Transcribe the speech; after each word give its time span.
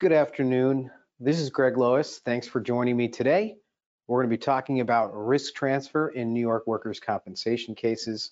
Good 0.00 0.12
afternoon. 0.12 0.92
This 1.18 1.40
is 1.40 1.50
Greg 1.50 1.76
Lois. 1.76 2.20
Thanks 2.20 2.46
for 2.46 2.60
joining 2.60 2.96
me 2.96 3.08
today. 3.08 3.56
We're 4.06 4.20
going 4.20 4.30
to 4.30 4.36
be 4.36 4.40
talking 4.40 4.78
about 4.78 5.10
risk 5.12 5.56
transfer 5.56 6.10
in 6.10 6.32
New 6.32 6.40
York 6.40 6.68
workers' 6.68 7.00
compensation 7.00 7.74
cases. 7.74 8.30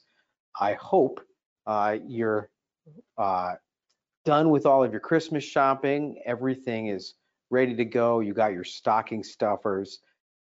I 0.60 0.74
hope 0.74 1.20
uh, 1.66 1.96
you're 2.06 2.50
uh, 3.18 3.54
done 4.24 4.50
with 4.50 4.64
all 4.64 4.84
of 4.84 4.92
your 4.92 5.00
Christmas 5.00 5.42
shopping. 5.42 6.22
Everything 6.24 6.86
is 6.86 7.14
ready 7.50 7.74
to 7.74 7.84
go. 7.84 8.20
You 8.20 8.32
got 8.32 8.52
your 8.52 8.62
stocking 8.62 9.24
stuffers 9.24 9.98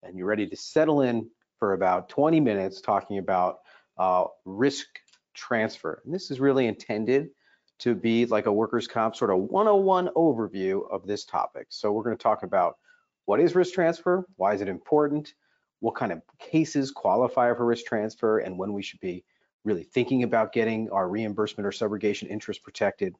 and 0.01 0.17
you're 0.17 0.25
ready 0.25 0.47
to 0.47 0.57
settle 0.57 1.01
in 1.01 1.29
for 1.59 1.73
about 1.73 2.09
20 2.09 2.39
minutes 2.39 2.81
talking 2.81 3.19
about 3.19 3.59
uh, 3.99 4.23
risk 4.45 4.87
transfer. 5.35 6.01
And 6.05 6.11
this 6.11 6.31
is 6.31 6.39
really 6.39 6.65
intended 6.65 7.29
to 7.79 7.95
be 7.95 8.25
like 8.25 8.45
a 8.45 8.53
workers' 8.53 8.87
comp 8.87 9.15
sort 9.15 9.31
of 9.31 9.39
101 9.39 10.09
overview 10.15 10.89
of 10.91 11.05
this 11.05 11.25
topic. 11.25 11.67
So 11.69 11.91
we're 11.91 12.03
going 12.03 12.17
to 12.17 12.21
talk 12.21 12.43
about 12.43 12.77
what 13.25 13.39
is 13.39 13.55
risk 13.55 13.73
transfer, 13.73 14.25
why 14.35 14.53
is 14.53 14.61
it 14.61 14.67
important, 14.67 15.33
what 15.79 15.95
kind 15.95 16.11
of 16.11 16.21
cases 16.39 16.91
qualify 16.91 17.53
for 17.53 17.65
risk 17.65 17.85
transfer, 17.85 18.39
and 18.39 18.57
when 18.57 18.73
we 18.73 18.81
should 18.81 18.99
be 18.99 19.23
really 19.63 19.83
thinking 19.83 20.23
about 20.23 20.53
getting 20.53 20.89
our 20.91 21.07
reimbursement 21.07 21.65
or 21.65 21.71
subrogation 21.71 22.27
interest 22.29 22.63
protected. 22.63 23.15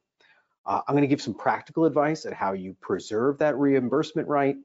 Uh, 0.66 0.80
I'm 0.86 0.94
going 0.94 1.02
to 1.02 1.08
give 1.08 1.22
some 1.22 1.34
practical 1.34 1.84
advice 1.84 2.26
on 2.26 2.32
how 2.32 2.52
you 2.52 2.76
preserve 2.80 3.38
that 3.38 3.56
reimbursement 3.56 4.28
right. 4.28 4.56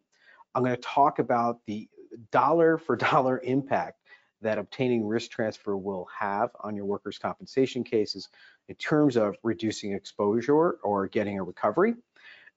I'm 0.55 0.63
going 0.63 0.75
to 0.75 0.81
talk 0.81 1.19
about 1.19 1.59
the 1.67 1.87
dollar 2.31 2.77
for 2.77 2.95
dollar 2.95 3.39
impact 3.43 3.98
that 4.41 4.57
obtaining 4.57 5.05
risk 5.05 5.31
transfer 5.31 5.75
will 5.75 6.07
have 6.17 6.49
on 6.61 6.75
your 6.75 6.85
workers' 6.85 7.17
compensation 7.17 7.83
cases 7.83 8.29
in 8.67 8.75
terms 8.75 9.17
of 9.17 9.35
reducing 9.43 9.93
exposure 9.93 10.71
or 10.83 11.07
getting 11.07 11.39
a 11.39 11.43
recovery. 11.43 11.95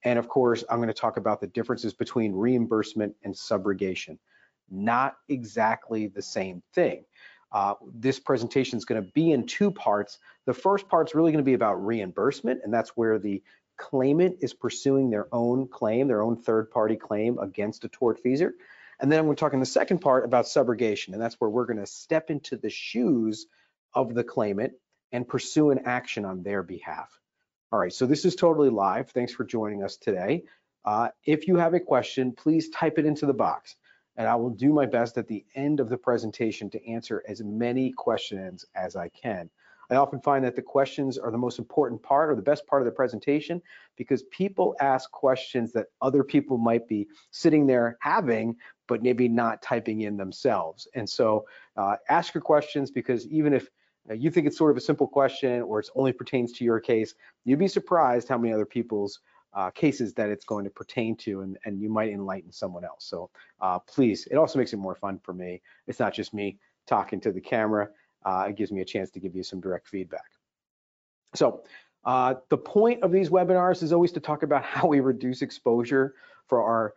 And 0.04 0.18
of 0.18 0.28
course, 0.28 0.64
I'm 0.68 0.78
going 0.78 0.88
to 0.88 0.94
talk 0.94 1.16
about 1.16 1.40
the 1.40 1.46
differences 1.46 1.94
between 1.94 2.32
reimbursement 2.32 3.14
and 3.22 3.34
subrogation. 3.34 4.18
Not 4.70 5.16
exactly 5.28 6.08
the 6.08 6.22
same 6.22 6.62
thing. 6.74 7.04
Uh, 7.52 7.74
this 7.94 8.18
presentation 8.18 8.78
is 8.78 8.84
going 8.84 9.02
to 9.02 9.10
be 9.12 9.32
in 9.32 9.46
two 9.46 9.70
parts. 9.70 10.18
The 10.46 10.54
first 10.54 10.88
part 10.88 11.08
is 11.08 11.14
really 11.14 11.32
going 11.32 11.44
to 11.44 11.48
be 11.48 11.54
about 11.54 11.84
reimbursement, 11.84 12.60
and 12.64 12.72
that's 12.72 12.90
where 12.90 13.18
the 13.18 13.42
claimant 13.76 14.38
is 14.40 14.54
pursuing 14.54 15.10
their 15.10 15.26
own 15.32 15.68
claim, 15.68 16.08
their 16.08 16.22
own 16.22 16.36
third-party 16.36 16.96
claim 16.96 17.38
against 17.38 17.84
a 17.84 17.88
tortfeasor. 17.88 18.52
And 19.02 19.10
then 19.10 19.18
I'm 19.18 19.24
going 19.24 19.34
to 19.34 19.40
talk 19.40 19.52
in 19.52 19.58
the 19.58 19.66
second 19.66 19.98
part 19.98 20.24
about 20.24 20.44
subrogation, 20.44 21.12
and 21.12 21.20
that's 21.20 21.34
where 21.40 21.50
we're 21.50 21.66
going 21.66 21.80
to 21.80 21.86
step 21.86 22.30
into 22.30 22.56
the 22.56 22.70
shoes 22.70 23.46
of 23.92 24.14
the 24.14 24.22
claimant 24.22 24.74
and 25.10 25.26
pursue 25.26 25.72
an 25.72 25.80
action 25.86 26.24
on 26.24 26.44
their 26.44 26.62
behalf. 26.62 27.10
All 27.72 27.80
right, 27.80 27.92
so 27.92 28.06
this 28.06 28.24
is 28.24 28.36
totally 28.36 28.70
live. 28.70 29.10
Thanks 29.10 29.32
for 29.34 29.44
joining 29.44 29.82
us 29.82 29.96
today. 29.96 30.44
Uh, 30.84 31.08
if 31.24 31.48
you 31.48 31.56
have 31.56 31.74
a 31.74 31.80
question, 31.80 32.30
please 32.30 32.68
type 32.68 32.96
it 32.96 33.04
into 33.04 33.26
the 33.26 33.34
box, 33.34 33.74
and 34.16 34.28
I 34.28 34.36
will 34.36 34.50
do 34.50 34.72
my 34.72 34.86
best 34.86 35.18
at 35.18 35.26
the 35.26 35.44
end 35.56 35.80
of 35.80 35.88
the 35.88 35.98
presentation 35.98 36.70
to 36.70 36.88
answer 36.88 37.24
as 37.26 37.42
many 37.42 37.90
questions 37.90 38.64
as 38.72 38.94
I 38.94 39.08
can. 39.08 39.50
I 39.92 39.96
often 39.96 40.20
find 40.20 40.44
that 40.46 40.56
the 40.56 40.62
questions 40.62 41.18
are 41.18 41.30
the 41.30 41.36
most 41.36 41.58
important 41.58 42.02
part 42.02 42.30
or 42.30 42.34
the 42.34 42.40
best 42.40 42.66
part 42.66 42.80
of 42.80 42.86
the 42.86 42.92
presentation 42.92 43.60
because 43.96 44.22
people 44.22 44.74
ask 44.80 45.10
questions 45.10 45.72
that 45.72 45.88
other 46.00 46.24
people 46.24 46.56
might 46.56 46.88
be 46.88 47.08
sitting 47.30 47.66
there 47.66 47.98
having, 48.00 48.56
but 48.92 49.02
maybe 49.02 49.26
not 49.28 49.62
typing 49.62 50.02
in 50.02 50.16
themselves. 50.16 50.86
And 50.94 51.08
so 51.08 51.46
uh, 51.76 51.96
ask 52.08 52.34
your 52.34 52.42
questions 52.42 52.90
because 52.90 53.26
even 53.28 53.52
if 53.52 53.68
you 54.14 54.30
think 54.30 54.46
it's 54.46 54.58
sort 54.58 54.70
of 54.70 54.76
a 54.76 54.80
simple 54.80 55.06
question 55.06 55.62
or 55.62 55.80
it 55.80 55.88
only 55.94 56.12
pertains 56.12 56.52
to 56.52 56.64
your 56.64 56.78
case, 56.78 57.14
you'd 57.44 57.58
be 57.58 57.68
surprised 57.68 58.28
how 58.28 58.36
many 58.36 58.52
other 58.52 58.66
people's 58.66 59.20
uh, 59.54 59.70
cases 59.70 60.12
that 60.14 60.28
it's 60.28 60.44
going 60.44 60.64
to 60.64 60.70
pertain 60.70 61.16
to 61.16 61.40
and, 61.40 61.56
and 61.64 61.80
you 61.80 61.88
might 61.88 62.10
enlighten 62.10 62.52
someone 62.52 62.84
else. 62.84 63.04
So 63.04 63.30
uh, 63.60 63.78
please, 63.78 64.26
it 64.30 64.36
also 64.36 64.58
makes 64.58 64.72
it 64.72 64.78
more 64.78 64.94
fun 64.94 65.18
for 65.22 65.32
me. 65.32 65.62
It's 65.86 66.00
not 66.00 66.12
just 66.12 66.34
me 66.34 66.58
talking 66.86 67.20
to 67.20 67.32
the 67.32 67.40
camera 67.40 67.88
uh, 68.24 68.46
it 68.48 68.56
gives 68.56 68.72
me 68.72 68.80
a 68.80 68.84
chance 68.84 69.10
to 69.10 69.20
give 69.20 69.34
you 69.34 69.42
some 69.42 69.60
direct 69.60 69.88
feedback. 69.88 70.30
So 71.34 71.62
uh, 72.04 72.34
the 72.50 72.58
point 72.58 73.02
of 73.02 73.12
these 73.12 73.30
webinars 73.30 73.82
is 73.82 73.92
always 73.92 74.12
to 74.12 74.20
talk 74.20 74.42
about 74.42 74.64
how 74.74 74.86
we 74.86 75.00
reduce 75.00 75.42
exposure 75.42 76.14
for 76.46 76.62
our 76.62 76.94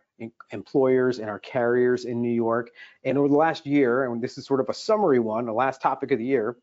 employers 0.50 1.18
and 1.18 1.28
our 1.28 1.38
carriers 1.38 2.04
in 2.04 2.22
New 2.22 2.32
York. 2.32 2.70
And 3.04 3.18
over 3.18 3.28
the 3.28 3.36
last 3.36 3.66
year, 3.66 4.04
and 4.04 4.22
this 4.22 4.38
is 4.38 4.46
sort 4.46 4.60
of 4.60 4.68
a 4.68 4.74
summary 4.74 5.18
one, 5.18 5.46
the 5.46 5.52
last 5.52 5.80
topic 5.80 6.10
of 6.12 6.18
the 6.18 6.24
year, 6.24 6.56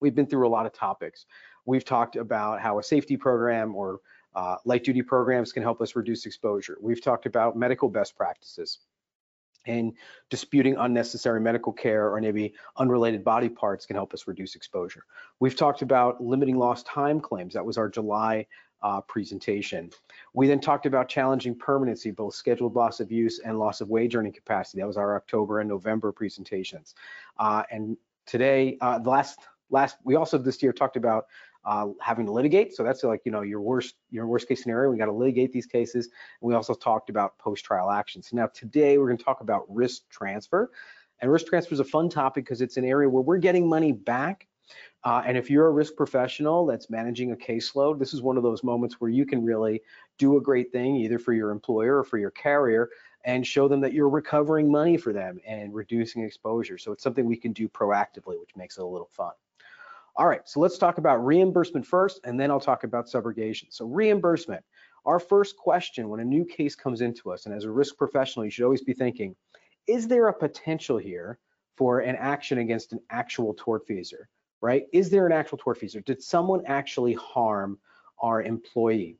we've 0.00 0.14
been 0.14 0.26
through 0.26 0.46
a 0.46 0.50
lot 0.50 0.66
of 0.66 0.72
topics. 0.72 1.26
We've 1.66 1.84
talked 1.84 2.16
about 2.16 2.60
how 2.60 2.78
a 2.78 2.82
safety 2.82 3.16
program 3.16 3.74
or 3.74 4.00
uh, 4.34 4.56
light 4.64 4.84
duty 4.84 5.02
programs 5.02 5.52
can 5.52 5.62
help 5.62 5.80
us 5.80 5.96
reduce 5.96 6.26
exposure. 6.26 6.78
We've 6.80 7.02
talked 7.02 7.26
about 7.26 7.56
medical 7.56 7.88
best 7.88 8.16
practices 8.16 8.78
and 9.66 9.92
disputing 10.30 10.76
unnecessary 10.76 11.40
medical 11.40 11.72
care 11.72 12.12
or 12.12 12.20
maybe 12.20 12.54
unrelated 12.76 13.24
body 13.24 13.48
parts 13.48 13.84
can 13.84 13.96
help 13.96 14.14
us 14.14 14.26
reduce 14.26 14.54
exposure. 14.54 15.04
We've 15.38 15.56
talked 15.56 15.82
about 15.82 16.22
limiting 16.22 16.56
lost 16.56 16.86
time 16.86 17.20
claims. 17.20 17.54
That 17.54 17.66
was 17.66 17.76
our 17.76 17.88
July 17.88 18.46
uh, 18.82 19.00
presentation. 19.02 19.90
We 20.34 20.46
then 20.46 20.60
talked 20.60 20.86
about 20.86 21.08
challenging 21.08 21.54
permanency, 21.54 22.10
both 22.10 22.34
scheduled 22.34 22.74
loss 22.74 23.00
of 23.00 23.10
use 23.10 23.40
and 23.40 23.58
loss 23.58 23.80
of 23.80 23.88
wage 23.88 24.14
earning 24.14 24.32
capacity. 24.32 24.80
That 24.80 24.86
was 24.86 24.96
our 24.96 25.16
October 25.16 25.60
and 25.60 25.68
November 25.68 26.12
presentations. 26.12 26.94
Uh, 27.38 27.62
and 27.70 27.96
today, 28.26 28.78
uh, 28.80 29.00
last, 29.04 29.40
last, 29.70 29.96
we 30.04 30.16
also 30.16 30.38
this 30.38 30.62
year 30.62 30.72
talked 30.72 30.96
about 30.96 31.26
uh, 31.64 31.88
having 32.00 32.24
to 32.26 32.32
litigate. 32.32 32.74
So 32.74 32.82
that's 32.82 33.04
like, 33.04 33.20
you 33.24 33.32
know, 33.32 33.42
your 33.42 33.60
worst, 33.60 33.96
your 34.10 34.26
worst 34.26 34.48
case 34.48 34.62
scenario. 34.62 34.90
We 34.90 34.96
got 34.96 35.06
to 35.06 35.12
litigate 35.12 35.52
these 35.52 35.66
cases. 35.66 36.06
And 36.06 36.48
we 36.48 36.54
also 36.54 36.74
talked 36.74 37.10
about 37.10 37.36
post-trial 37.38 37.90
actions. 37.90 38.28
So 38.30 38.36
now 38.36 38.46
today 38.46 38.96
we're 38.96 39.06
going 39.06 39.18
to 39.18 39.24
talk 39.24 39.42
about 39.42 39.64
risk 39.68 40.08
transfer. 40.08 40.70
And 41.20 41.30
risk 41.30 41.48
transfer 41.48 41.74
is 41.74 41.80
a 41.80 41.84
fun 41.84 42.08
topic 42.08 42.44
because 42.44 42.62
it's 42.62 42.78
an 42.78 42.84
area 42.84 43.08
where 43.08 43.22
we're 43.22 43.36
getting 43.38 43.68
money 43.68 43.92
back. 43.92 44.46
Uh, 45.02 45.22
and 45.24 45.38
if 45.38 45.48
you're 45.48 45.66
a 45.66 45.70
risk 45.70 45.96
professional 45.96 46.66
that's 46.66 46.90
managing 46.90 47.32
a 47.32 47.36
caseload, 47.36 47.98
this 47.98 48.12
is 48.12 48.20
one 48.20 48.36
of 48.36 48.42
those 48.42 48.62
moments 48.62 49.00
where 49.00 49.10
you 49.10 49.24
can 49.24 49.42
really 49.42 49.80
do 50.18 50.36
a 50.36 50.40
great 50.40 50.70
thing 50.72 50.96
either 50.96 51.18
for 51.18 51.32
your 51.32 51.50
employer 51.50 51.98
or 51.98 52.04
for 52.04 52.18
your 52.18 52.30
carrier 52.30 52.90
and 53.24 53.46
show 53.46 53.66
them 53.68 53.80
that 53.80 53.92
you're 53.92 54.08
recovering 54.08 54.70
money 54.70 54.96
for 54.96 55.12
them 55.12 55.38
and 55.46 55.74
reducing 55.74 56.22
exposure. 56.22 56.76
So 56.76 56.92
it's 56.92 57.02
something 57.02 57.24
we 57.24 57.36
can 57.36 57.52
do 57.52 57.68
proactively, 57.68 58.38
which 58.38 58.56
makes 58.56 58.76
it 58.76 58.82
a 58.82 58.86
little 58.86 59.10
fun. 59.10 59.32
All 60.16 60.26
right, 60.26 60.46
so 60.46 60.60
let's 60.60 60.76
talk 60.76 60.98
about 60.98 61.24
reimbursement 61.24 61.86
first, 61.86 62.20
and 62.24 62.38
then 62.38 62.50
I'll 62.50 62.60
talk 62.60 62.84
about 62.84 63.06
subrogation. 63.06 63.66
So 63.70 63.86
reimbursement, 63.86 64.62
our 65.06 65.18
first 65.18 65.56
question 65.56 66.08
when 66.08 66.20
a 66.20 66.24
new 66.24 66.44
case 66.44 66.74
comes 66.74 67.00
into 67.00 67.32
us, 67.32 67.46
and 67.46 67.54
as 67.54 67.64
a 67.64 67.70
risk 67.70 67.96
professional, 67.96 68.44
you 68.44 68.50
should 68.50 68.64
always 68.64 68.82
be 68.82 68.92
thinking, 68.92 69.34
is 69.86 70.08
there 70.08 70.28
a 70.28 70.34
potential 70.34 70.98
here 70.98 71.38
for 71.76 72.00
an 72.00 72.16
action 72.16 72.58
against 72.58 72.92
an 72.92 73.00
actual 73.08 73.54
tortfeasor, 73.54 74.24
right? 74.60 74.86
Is 74.92 75.10
there 75.10 75.26
an 75.26 75.32
actual 75.32 75.58
tortfeasor? 75.58 76.04
Did 76.04 76.22
someone 76.22 76.62
actually 76.66 77.14
harm 77.14 77.78
our 78.20 78.42
employee? 78.42 79.16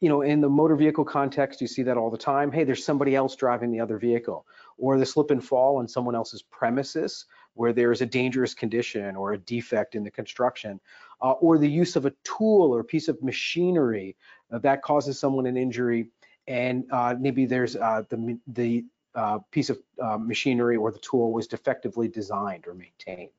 You 0.00 0.08
know, 0.08 0.22
in 0.22 0.40
the 0.40 0.48
motor 0.48 0.76
vehicle 0.76 1.04
context, 1.04 1.60
you 1.60 1.66
see 1.66 1.82
that 1.82 1.98
all 1.98 2.10
the 2.10 2.16
time. 2.16 2.50
Hey, 2.50 2.64
there's 2.64 2.84
somebody 2.84 3.14
else 3.14 3.36
driving 3.36 3.70
the 3.70 3.80
other 3.80 3.98
vehicle, 3.98 4.46
or 4.78 4.98
the 4.98 5.04
slip 5.04 5.30
and 5.30 5.44
fall 5.44 5.76
on 5.76 5.86
someone 5.86 6.14
else's 6.14 6.40
premises, 6.40 7.26
where 7.52 7.74
there 7.74 7.92
is 7.92 8.00
a 8.00 8.06
dangerous 8.06 8.54
condition 8.54 9.14
or 9.14 9.32
a 9.34 9.38
defect 9.38 9.94
in 9.94 10.02
the 10.02 10.10
construction, 10.10 10.80
uh, 11.20 11.32
or 11.32 11.58
the 11.58 11.68
use 11.68 11.96
of 11.96 12.06
a 12.06 12.12
tool 12.24 12.74
or 12.74 12.82
piece 12.82 13.08
of 13.08 13.22
machinery 13.22 14.16
uh, 14.50 14.58
that 14.58 14.80
causes 14.80 15.18
someone 15.18 15.44
an 15.44 15.58
injury, 15.58 16.08
and 16.46 16.84
uh, 16.90 17.14
maybe 17.20 17.44
there's 17.44 17.76
uh, 17.76 18.02
the, 18.08 18.38
the 18.46 18.84
uh, 19.14 19.38
piece 19.50 19.68
of 19.68 19.78
uh, 20.02 20.16
machinery 20.16 20.76
or 20.76 20.90
the 20.90 20.98
tool 21.00 21.32
was 21.32 21.46
defectively 21.46 22.08
designed 22.08 22.66
or 22.66 22.74
maintained. 22.74 23.30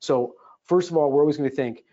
So 0.00 0.34
first 0.70 0.88
of 0.88 0.96
all, 0.96 1.10
we're 1.10 1.20
always 1.20 1.36
going 1.36 1.50
to 1.50 1.56
think, 1.56 1.84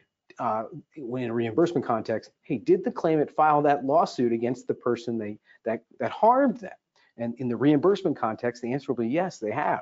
when 0.98 1.24
in 1.24 1.32
a 1.32 1.34
reimbursement 1.34 1.84
context, 1.84 2.30
hey, 2.44 2.60
did 2.60 2.84
the 2.84 2.92
claimant 2.92 3.32
file 3.32 3.64
that 3.64 3.84
lawsuit 3.84 4.32
against 4.32 4.68
the 4.68 4.74
person 4.76 5.18
they 5.18 5.40
that 5.66 5.82
that 6.00 6.12
harmed 6.12 6.58
them? 6.60 6.80
And 7.18 7.34
in 7.40 7.50
the 7.50 7.58
reimbursement 7.58 8.16
context, 8.16 8.62
the 8.62 8.72
answer 8.74 8.94
will 8.94 9.04
be 9.04 9.10
yes, 9.10 9.40
they 9.40 9.52
have. 9.52 9.82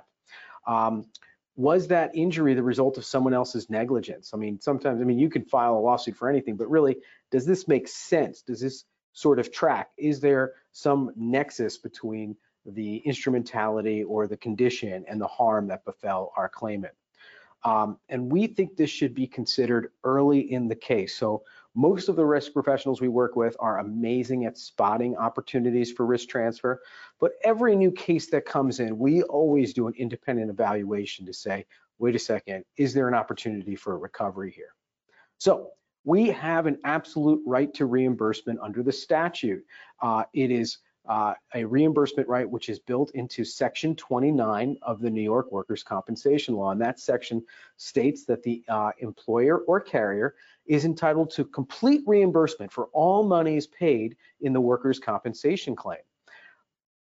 Um, 0.65 1.05
was 1.57 1.87
that 1.89 2.15
injury 2.15 2.53
the 2.53 2.63
result 2.63 2.97
of 2.97 3.03
someone 3.03 3.33
else's 3.33 3.69
negligence? 3.69 4.31
I 4.33 4.37
mean, 4.37 4.61
sometimes, 4.61 5.01
I 5.01 5.03
mean, 5.03 5.19
you 5.19 5.29
could 5.29 5.49
file 5.49 5.77
a 5.77 5.83
lawsuit 5.87 6.15
for 6.15 6.29
anything, 6.29 6.55
but 6.55 6.69
really, 6.69 6.95
does 7.31 7.45
this 7.45 7.67
make 7.67 7.89
sense? 7.89 8.41
Does 8.41 8.61
this 8.61 8.85
sort 9.11 9.39
of 9.39 9.51
track? 9.51 9.89
Is 9.97 10.21
there 10.21 10.53
some 10.71 11.11
nexus 11.17 11.77
between 11.77 12.37
the 12.65 12.97
instrumentality 12.97 14.03
or 14.03 14.27
the 14.27 14.37
condition 14.37 15.03
and 15.09 15.19
the 15.19 15.27
harm 15.27 15.67
that 15.67 15.83
befell 15.83 16.31
our 16.37 16.47
claimant? 16.47 16.93
Um, 17.65 17.97
and 18.09 18.31
we 18.31 18.45
think 18.45 18.77
this 18.77 18.91
should 18.91 19.15
be 19.15 19.25
considered 19.25 19.91
early 20.03 20.51
in 20.51 20.67
the 20.67 20.75
case. 20.75 21.17
So 21.17 21.43
most 21.73 22.07
of 22.07 22.15
the 22.15 22.23
risk 22.23 22.53
professionals 22.53 23.01
we 23.01 23.07
work 23.07 23.35
with 23.35 23.57
are 23.59 23.79
amazing 23.79 24.45
at 24.45 24.57
spotting 24.57 25.17
opportunities 25.17 25.91
for 25.91 26.05
risk 26.05 26.29
transfer, 26.29 26.81
but 27.19 27.33
every 27.43 27.75
new 27.75 27.91
case 27.91 28.29
that 28.29 28.45
comes 28.45 28.79
in, 28.79 28.97
we 28.97 29.23
always 29.23 29.73
do 29.73 29.87
an 29.87 29.93
independent 29.97 30.51
evaluation 30.51 31.25
to 31.25 31.33
say, 31.33 31.65
wait 31.97 32.15
a 32.15 32.19
second, 32.19 32.63
is 32.77 32.93
there 32.93 33.07
an 33.07 33.15
opportunity 33.15 33.75
for 33.75 33.93
a 33.93 33.97
recovery 33.97 34.51
here? 34.51 34.75
So 35.39 35.71
we 36.03 36.27
have 36.27 36.67
an 36.67 36.77
absolute 36.83 37.41
right 37.47 37.73
to 37.73 37.87
reimbursement 37.87 38.59
under 38.61 38.83
the 38.83 38.91
statute. 38.91 39.63
Uh, 40.01 40.23
it 40.33 40.51
is 40.51 40.77
uh, 41.07 41.33
a 41.53 41.63
reimbursement 41.63 42.27
right 42.27 42.49
which 42.49 42.69
is 42.69 42.79
built 42.79 43.11
into 43.11 43.43
section 43.43 43.95
29 43.95 44.77
of 44.81 45.01
the 45.01 45.09
New 45.09 45.21
York 45.21 45.51
Workers' 45.51 45.83
Compensation 45.83 46.55
Law. 46.55 46.71
And 46.71 46.81
that 46.81 46.99
section 46.99 47.43
states 47.77 48.25
that 48.25 48.43
the 48.43 48.63
uh, 48.67 48.91
employer 48.99 49.59
or 49.59 49.79
carrier 49.79 50.35
is 50.65 50.85
entitled 50.85 51.29
to 51.31 51.45
complete 51.45 52.01
reimbursement 52.07 52.71
for 52.71 52.85
all 52.93 53.23
monies 53.23 53.67
paid 53.67 54.15
in 54.41 54.53
the 54.53 54.61
workers' 54.61 54.99
compensation 54.99 55.75
claim. 55.75 55.99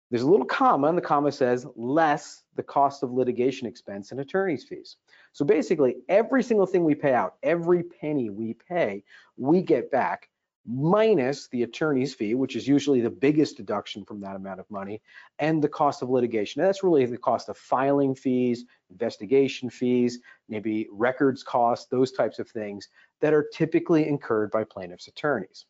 There's 0.09 0.23
a 0.23 0.29
little 0.29 0.45
comma, 0.45 0.87
and 0.87 0.97
the 0.97 1.01
comma 1.01 1.31
says 1.31 1.65
less 1.77 2.43
the 2.55 2.63
cost 2.63 3.01
of 3.01 3.13
litigation 3.13 3.65
expense 3.65 4.11
and 4.11 4.19
attorney's 4.19 4.65
fees. 4.65 4.97
So 5.31 5.45
basically, 5.45 5.97
every 6.09 6.43
single 6.43 6.65
thing 6.65 6.83
we 6.83 6.95
pay 6.95 7.13
out, 7.13 7.35
every 7.43 7.83
penny 7.83 8.29
we 8.29 8.53
pay, 8.53 9.05
we 9.37 9.61
get 9.61 9.89
back 9.89 10.27
minus 10.65 11.47
the 11.47 11.63
attorney's 11.63 12.13
fee, 12.13 12.35
which 12.35 12.55
is 12.55 12.67
usually 12.67 13.01
the 13.01 13.09
biggest 13.09 13.57
deduction 13.57 14.05
from 14.05 14.21
that 14.21 14.35
amount 14.35 14.59
of 14.59 14.69
money, 14.69 15.01
and 15.39 15.61
the 15.61 15.67
cost 15.67 16.01
of 16.01 16.09
litigation. 16.09 16.61
And 16.61 16.67
that's 16.67 16.83
really 16.83 17.05
the 17.05 17.17
cost 17.17 17.49
of 17.49 17.57
filing 17.57 18.13
fees, 18.13 18.65
investigation 18.89 19.69
fees, 19.69 20.19
maybe 20.49 20.87
records 20.91 21.43
costs, 21.43 21.87
those 21.87 22.11
types 22.11 22.39
of 22.39 22.49
things 22.49 22.89
that 23.21 23.33
are 23.33 23.47
typically 23.53 24.07
incurred 24.07 24.51
by 24.51 24.63
plaintiff's 24.63 25.07
attorneys. 25.07 25.65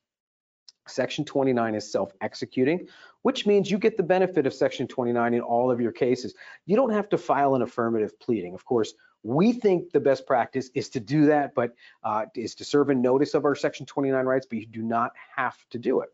Section 0.87 1.23
29 1.23 1.75
is 1.75 1.91
self-executing, 1.91 2.87
which 3.21 3.45
means 3.45 3.69
you 3.69 3.77
get 3.77 3.97
the 3.97 4.03
benefit 4.03 4.47
of 4.47 4.53
Section 4.53 4.87
29 4.87 5.35
in 5.35 5.41
all 5.41 5.71
of 5.71 5.79
your 5.79 5.91
cases. 5.91 6.33
You 6.65 6.75
don't 6.75 6.91
have 6.91 7.07
to 7.09 7.17
file 7.17 7.55
an 7.55 7.61
affirmative 7.61 8.19
pleading. 8.19 8.55
Of 8.55 8.65
course, 8.65 8.93
we 9.23 9.53
think 9.53 9.91
the 9.91 9.99
best 9.99 10.25
practice 10.25 10.69
is 10.73 10.89
to 10.89 10.99
do 10.99 11.27
that, 11.27 11.53
but 11.53 11.75
uh, 12.03 12.25
is 12.35 12.55
to 12.55 12.65
serve 12.65 12.89
a 12.89 12.95
notice 12.95 13.33
of 13.33 13.45
our 13.45 13.55
Section 13.55 13.85
29 13.85 14.25
rights, 14.25 14.47
but 14.49 14.59
you 14.59 14.65
do 14.65 14.81
not 14.81 15.11
have 15.35 15.57
to 15.69 15.79
do 15.79 16.01
it. 16.01 16.09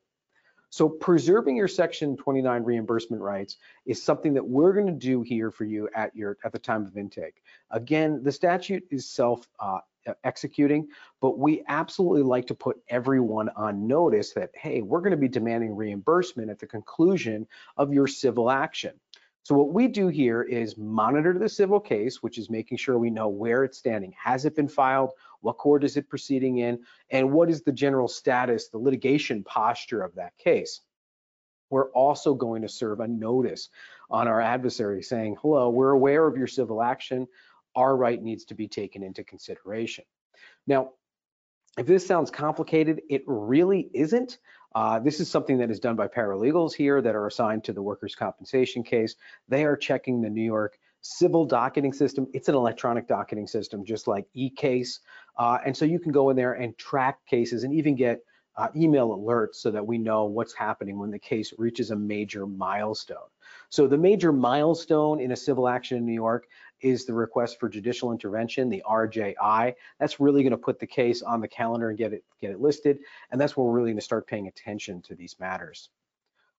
So 0.70 0.90
preserving 0.90 1.56
your 1.56 1.70
Section 1.70 2.18
29 2.18 2.64
reimbursement 2.64 3.22
rights 3.22 3.58
is 3.86 4.04
something 4.04 4.34
that 4.34 4.46
we're 4.46 4.74
going 4.74 4.88
to 4.88 4.92
do 4.92 5.22
here 5.22 5.50
for 5.50 5.64
you 5.64 5.90
at 5.96 6.14
your 6.16 6.38
at 6.44 6.52
the 6.52 6.60
time 6.60 6.86
of 6.86 6.98
intake. 6.98 7.42
Again, 7.72 8.22
the 8.22 8.32
statute 8.32 8.84
is 8.92 9.10
self 9.10 9.48
uh, 9.60 9.80
executing, 10.24 10.88
but 11.22 11.38
we 11.38 11.64
absolutely 11.68 12.24
like 12.24 12.48
to 12.48 12.56
put 12.56 12.78
everyone 12.90 13.50
on 13.56 13.88
notice 13.88 14.34
that, 14.34 14.52
hey, 14.56 14.82
we're 14.82 15.00
going 15.00 15.12
to 15.12 15.18
be 15.18 15.28
demanding 15.28 15.76
reimbursement 15.76 16.50
at 16.50 16.60
the 16.60 16.68
conclusion 16.68 17.48
of 17.78 17.94
your 17.94 18.08
civil 18.08 18.52
action. 18.52 18.94
So 19.48 19.56
what 19.56 19.72
we 19.72 19.88
do 19.88 20.10
here 20.10 20.42
is 20.42 20.78
monitor 20.78 21.40
the 21.40 21.48
civil 21.48 21.80
case, 21.80 22.22
which 22.22 22.38
is 22.38 22.50
making 22.50 22.80
sure 22.80 22.98
we 22.98 23.10
know 23.10 23.30
where 23.30 23.64
it's 23.64 23.78
standing. 23.78 24.14
Has 24.22 24.44
it 24.44 24.58
been 24.58 24.68
filed? 24.68 25.12
What 25.40 25.58
court 25.58 25.86
is 25.86 25.96
it 25.96 26.10
proceeding 26.10 26.58
in? 26.58 26.80
And 27.12 27.32
what 27.32 27.50
is 27.50 27.62
the 27.62 27.72
general 27.72 28.10
status, 28.10 28.68
the 28.68 28.78
litigation 28.78 29.46
posture 29.46 30.02
of 30.02 30.16
that 30.16 30.38
case? 30.38 30.82
We're 31.70 31.90
also 31.92 32.34
going 32.34 32.64
to 32.64 32.68
serve 32.68 33.00
a 33.00 33.08
notice 33.08 33.70
on 34.12 34.28
our 34.28 34.42
adversary 34.42 35.02
saying, 35.02 35.38
hello, 35.42 35.70
we're 35.70 35.92
aware 35.92 36.28
of 36.28 36.36
your 36.36 36.48
civil 36.48 36.84
action. 36.84 37.26
Our 37.74 37.96
right 37.96 38.22
needs 38.22 38.44
to 38.46 38.54
be 38.54 38.68
taken 38.68 39.02
into 39.02 39.24
consideration. 39.24 40.04
Now, 40.68 40.90
if 41.78 41.86
this 41.86 42.06
sounds 42.06 42.32
complicated, 42.32 43.02
it 43.10 43.24
really 43.26 43.90
isn't. 43.94 44.40
Uh, 44.76 45.00
this 45.00 45.20
is 45.20 45.30
something 45.30 45.58
that 45.58 45.72
is 45.72 45.80
done 45.80 45.96
by 45.96 46.08
paralegals 46.08 46.74
here 46.74 47.02
that 47.02 47.16
are 47.16 47.28
assigned 47.28 47.64
to 47.64 47.74
the 47.74 47.82
workers' 47.82 48.16
compensation 48.16 48.84
case. 48.84 49.16
They 49.48 49.66
are 49.66 49.76
checking 49.76 50.22
the 50.22 50.30
New 50.30 50.44
York 50.44 50.78
civil 51.02 51.46
docketing 51.46 51.94
system. 51.94 52.28
It's 52.34 52.50
an 52.50 52.56
electronic 52.56 53.08
docketing 53.08 53.48
system, 53.48 53.86
just 53.86 54.08
like 54.08 54.26
eCase. 54.36 55.00
Uh, 55.38 55.60
and 55.66 55.76
so 55.76 55.86
you 55.86 56.00
can 56.00 56.12
go 56.12 56.30
in 56.30 56.36
there 56.36 56.54
and 56.54 56.78
track 56.78 57.26
cases 57.26 57.64
and 57.64 57.74
even 57.74 57.96
get 57.96 58.20
uh, 58.58 58.68
email 58.76 59.16
alerts 59.16 59.56
so 59.56 59.70
that 59.72 59.86
we 59.86 59.98
know 59.98 60.26
what's 60.26 60.54
happening 60.54 60.98
when 60.98 61.12
the 61.12 61.20
case 61.20 61.54
reaches 61.58 61.92
a 61.92 61.96
major 61.96 62.48
milestone. 62.48 63.30
So 63.70 63.88
the 63.88 63.98
major 63.98 64.34
milestone 64.34 65.20
in 65.20 65.32
a 65.32 65.36
civil 65.36 65.68
action 65.68 65.98
in 65.98 66.06
New 66.06 66.14
York 66.14 66.48
is 66.82 67.06
the 67.06 67.14
request 67.14 67.60
for 67.60 67.70
judicial 67.70 68.12
intervention, 68.12 68.70
the 68.70 68.84
RJI. 68.88 69.76
That's 70.00 70.20
really 70.20 70.44
going 70.44 70.52
to 70.52 70.58
put 70.58 70.80
the 70.80 70.88
case 70.88 71.22
on 71.22 71.42
the 71.42 71.48
calendar 71.48 71.90
and 71.90 71.98
get 71.98 72.14
it 72.14 72.24
get 72.40 72.52
it 72.52 72.60
listed, 72.60 73.00
and 73.32 73.40
that's 73.40 73.56
where 73.56 73.66
we're 73.66 73.74
really 73.74 73.92
going 73.92 74.00
to 74.00 74.04
start 74.04 74.28
paying 74.28 74.48
attention 74.48 75.02
to 75.04 75.16
these 75.16 75.36
matters. 75.40 75.90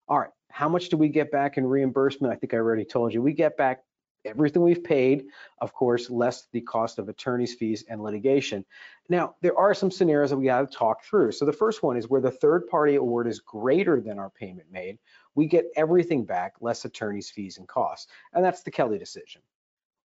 All 0.09 0.19
right, 0.19 0.31
how 0.51 0.69
much 0.69 0.89
do 0.89 0.97
we 0.97 1.09
get 1.09 1.31
back 1.31 1.59
in 1.59 1.67
reimbursement? 1.67 2.33
I 2.33 2.37
think 2.37 2.55
I 2.55 2.57
already 2.57 2.85
told 2.85 3.13
you. 3.13 3.21
We 3.21 3.33
get 3.33 3.57
back 3.57 3.83
everything 4.25 4.63
we've 4.63 4.85
paid, 4.85 5.27
of 5.61 5.73
course, 5.73 6.11
less 6.11 6.47
the 6.53 6.61
cost 6.61 6.99
of 6.99 7.09
attorney's 7.09 7.55
fees 7.55 7.85
and 7.89 8.03
litigation. 8.03 8.65
Now, 9.09 9.37
there 9.41 9.57
are 9.57 9.75
some 9.75 9.91
scenarios 9.91 10.31
that 10.31 10.37
we 10.37 10.47
got 10.47 10.71
to 10.71 10.77
talk 10.77 11.05
through. 11.05 11.33
So 11.33 11.45
the 11.45 11.53
first 11.53 11.83
one 11.83 11.97
is 11.97 12.09
where 12.09 12.21
the 12.21 12.31
third 12.31 12.67
party 12.69 12.97
award 12.97 13.27
is 13.27 13.41
greater 13.41 14.01
than 14.01 14.19
our 14.19 14.31
payment 14.31 14.71
made, 14.71 14.99
we 15.35 15.47
get 15.47 15.67
everything 15.77 16.25
back, 16.25 16.55
less 16.61 16.85
attorney's 16.85 17.31
fees 17.31 17.59
and 17.59 17.69
costs. 17.69 18.09
And 18.33 18.45
that's 18.45 18.63
the 18.63 18.71
Kelly 18.71 18.99
decision. 18.99 19.41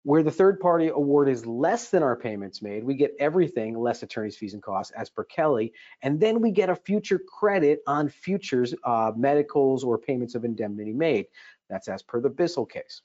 Where 0.03 0.21
the 0.21 0.31
third 0.31 0.59
party 0.59 0.89
award 0.89 1.29
is 1.29 1.45
less 1.45 1.89
than 1.89 2.03
our 2.03 2.15
payments 2.15 2.61
made, 2.61 2.83
we 2.83 2.93
get 2.93 3.15
everything 3.19 3.77
less 3.79 4.03
attorney's 4.03 4.35
fees 4.35 4.53
and 4.53 4.61
costs 4.61 4.91
as 4.91 5.09
per 5.09 5.23
Kelly, 5.23 5.71
and 6.01 6.19
then 6.19 6.41
we 6.41 6.51
get 6.51 6.69
a 6.69 6.75
future 6.75 7.19
credit 7.19 7.79
on 7.87 8.09
futures 8.09 8.75
uh, 8.83 9.13
medicals 9.15 9.83
or 9.83 9.97
payments 9.97 10.35
of 10.35 10.43
indemnity 10.43 10.91
made. 10.91 11.27
That's 11.69 11.87
as 11.87 12.03
per 12.03 12.19
the 12.19 12.29
Bissell 12.29 12.65
case. 12.65 13.01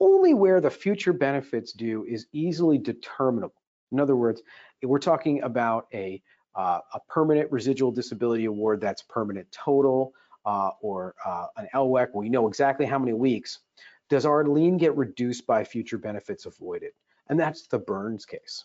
Only 0.00 0.34
where 0.34 0.60
the 0.60 0.70
future 0.70 1.12
benefits 1.12 1.72
due 1.72 2.04
is 2.04 2.26
easily 2.32 2.78
determinable. 2.78 3.62
In 3.92 4.00
other 4.00 4.16
words, 4.16 4.42
we're 4.82 4.98
talking 4.98 5.42
about 5.42 5.86
a, 5.94 6.20
uh, 6.56 6.80
a 6.94 7.00
permanent 7.08 7.50
residual 7.52 7.92
disability 7.92 8.46
award 8.46 8.80
that's 8.80 9.02
permanent 9.02 9.50
total 9.52 10.12
uh, 10.48 10.70
or 10.80 11.14
uh, 11.24 11.46
an 11.58 11.68
LWEC, 11.74 12.08
we 12.14 12.28
know 12.28 12.48
exactly 12.48 12.86
how 12.86 12.98
many 12.98 13.12
weeks 13.12 13.58
does 14.08 14.26
our 14.26 14.44
lien 14.44 14.76
get 14.76 14.96
reduced 14.96 15.46
by 15.46 15.64
future 15.64 15.98
benefits 15.98 16.46
avoided? 16.46 16.92
And 17.28 17.38
that's 17.38 17.66
the 17.66 17.78
Burns 17.78 18.24
case. 18.24 18.64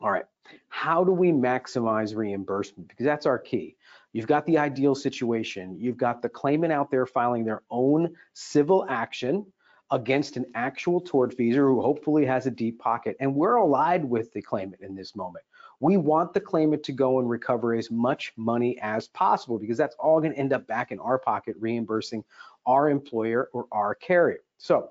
All 0.00 0.10
right, 0.10 0.26
how 0.68 1.04
do 1.04 1.12
we 1.12 1.30
maximize 1.30 2.16
reimbursement? 2.16 2.88
Because 2.88 3.06
that's 3.06 3.26
our 3.26 3.38
key. 3.38 3.76
You've 4.12 4.26
got 4.26 4.44
the 4.44 4.58
ideal 4.58 4.94
situation. 4.94 5.76
You've 5.78 5.96
got 5.96 6.20
the 6.20 6.28
claimant 6.28 6.72
out 6.72 6.90
there 6.90 7.06
filing 7.06 7.44
their 7.44 7.62
own 7.70 8.14
civil 8.32 8.86
action 8.88 9.46
against 9.90 10.36
an 10.36 10.46
actual 10.54 11.00
tortfeasor 11.00 11.68
who 11.68 11.80
hopefully 11.80 12.26
has 12.26 12.46
a 12.46 12.50
deep 12.50 12.78
pocket. 12.78 13.16
And 13.20 13.34
we're 13.34 13.56
allied 13.56 14.04
with 14.04 14.32
the 14.32 14.42
claimant 14.42 14.82
in 14.82 14.94
this 14.94 15.14
moment. 15.14 15.44
We 15.80 15.96
want 15.96 16.32
the 16.32 16.40
claimant 16.40 16.82
to 16.84 16.92
go 16.92 17.18
and 17.18 17.28
recover 17.28 17.74
as 17.74 17.90
much 17.90 18.32
money 18.36 18.78
as 18.80 19.08
possible 19.08 19.58
because 19.58 19.76
that's 19.76 19.96
all 19.98 20.20
going 20.20 20.32
to 20.32 20.38
end 20.38 20.52
up 20.52 20.66
back 20.66 20.92
in 20.92 20.98
our 20.98 21.18
pocket 21.18 21.56
reimbursing 21.58 22.24
our 22.66 22.90
employer 22.90 23.48
or 23.52 23.66
our 23.72 23.94
carrier. 23.94 24.40
So 24.58 24.88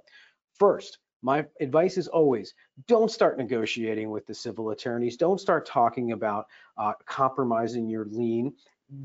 first, 0.57 0.99
my 1.21 1.45
advice 1.61 1.97
is 1.97 2.07
always 2.07 2.53
don't 2.87 3.09
start 3.09 3.37
negotiating 3.37 4.11
with 4.11 4.27
the 4.27 4.33
civil 4.33 4.71
attorneys. 4.71 5.15
Don't 5.15 5.39
start 5.39 5.65
talking 5.65 6.11
about 6.11 6.47
uh, 6.77 6.93
compromising 7.05 7.89
your 7.89 8.05
lien. 8.05 8.53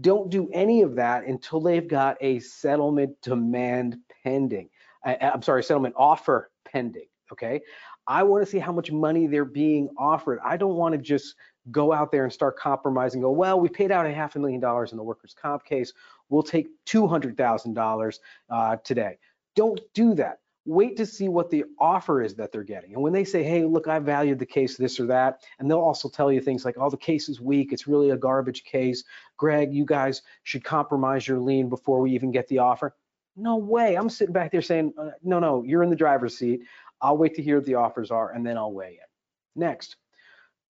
Don't 0.00 0.28
do 0.28 0.50
any 0.52 0.83
of 0.83 0.97
that 0.97 1.25
until 1.25 1.61
they've 1.61 1.87
got 1.87 2.16
a 2.21 2.40
settlement 2.40 3.16
demand 3.23 3.99
pending. 4.25 4.69
I, 5.04 5.16
I'm 5.16 5.43
sorry, 5.43 5.62
settlement 5.62 5.95
offer 5.97 6.50
pending. 6.64 7.07
Okay. 7.33 7.61
I 8.07 8.23
want 8.23 8.45
to 8.45 8.50
see 8.50 8.59
how 8.59 8.73
much 8.73 8.90
money 8.90 9.26
they're 9.26 9.45
being 9.45 9.88
offered. 9.99 10.40
I 10.43 10.57
don't 10.57 10.75
want 10.75 10.95
to 10.95 10.99
just 10.99 11.35
go 11.71 11.93
out 11.93 12.11
there 12.11 12.25
and 12.25 12.33
start 12.33 12.59
compromising. 12.59 13.21
Go, 13.21 13.31
well, 13.31 13.61
we 13.61 13.69
paid 13.69 13.93
out 13.93 14.07
a 14.07 14.12
half 14.12 14.35
a 14.35 14.38
million 14.38 14.61
dollars 14.61 14.93
in 14.93 14.97
the 14.97 15.04
workers' 15.04 15.37
comp 15.40 15.64
case. 15.64 15.93
We'll 16.28 16.42
take 16.42 16.68
$200,000 16.87 18.18
uh, 18.50 18.76
today. 18.85 19.18
Don't 19.56 19.80
do 19.94 20.14
that. 20.14 20.38
Wait 20.66 20.99
to 20.99 21.06
see 21.06 21.28
what 21.28 21.49
the 21.49 21.64
offer 21.78 22.20
is 22.20 22.35
that 22.35 22.52
they're 22.52 22.62
getting. 22.62 22.92
And 22.92 23.02
when 23.02 23.12
they 23.12 23.25
say, 23.25 23.42
hey, 23.42 23.64
look, 23.64 23.88
I 23.88 23.99
valued 23.99 24.38
the 24.38 24.47
case 24.47 24.76
this 24.76 25.00
or 25.00 25.06
that, 25.06 25.40
and 25.58 25.70
they'll 25.70 25.78
also 25.78 26.11
tell 26.11 26.30
you 26.30 26.42
things 26.42 26.64
like, 26.64 26.76
oh, 26.78 26.90
the 26.90 26.97
case 26.99 27.30
is 27.30 27.40
weak. 27.40 27.73
It's 27.73 27.87
really 27.87 28.11
a 28.11 28.16
garbage 28.18 28.64
case. 28.64 29.04
Greg, 29.38 29.73
you 29.73 29.87
guys 29.87 30.20
should 30.42 30.64
compromise 30.64 31.26
your 31.26 31.40
lien 31.40 31.70
before 31.70 32.00
we 32.00 32.12
even 32.12 32.30
get 32.30 32.49
the 32.49 32.58
offer. 32.58 32.94
No 33.35 33.56
way. 33.56 33.94
I'm 33.94 34.11
sitting 34.11 34.35
back 34.35 34.52
there 34.52 34.61
saying, 34.61 34.92
uh, 34.99 35.11
no, 35.23 35.38
no, 35.38 35.62
you're 35.62 35.82
in 35.82 35.90
the 35.90 35.97
driver's 35.97 36.37
seat. 36.37 36.61
I'll 37.00 37.16
wait 37.16 37.35
to 37.37 37.42
hear 37.42 37.56
what 37.56 37.64
the 37.64 37.76
offers 37.76 38.11
are, 38.11 38.32
and 38.32 38.44
then 38.44 38.58
I'll 38.58 38.73
weigh 38.73 38.99
in. 39.00 39.61
Next, 39.62 39.97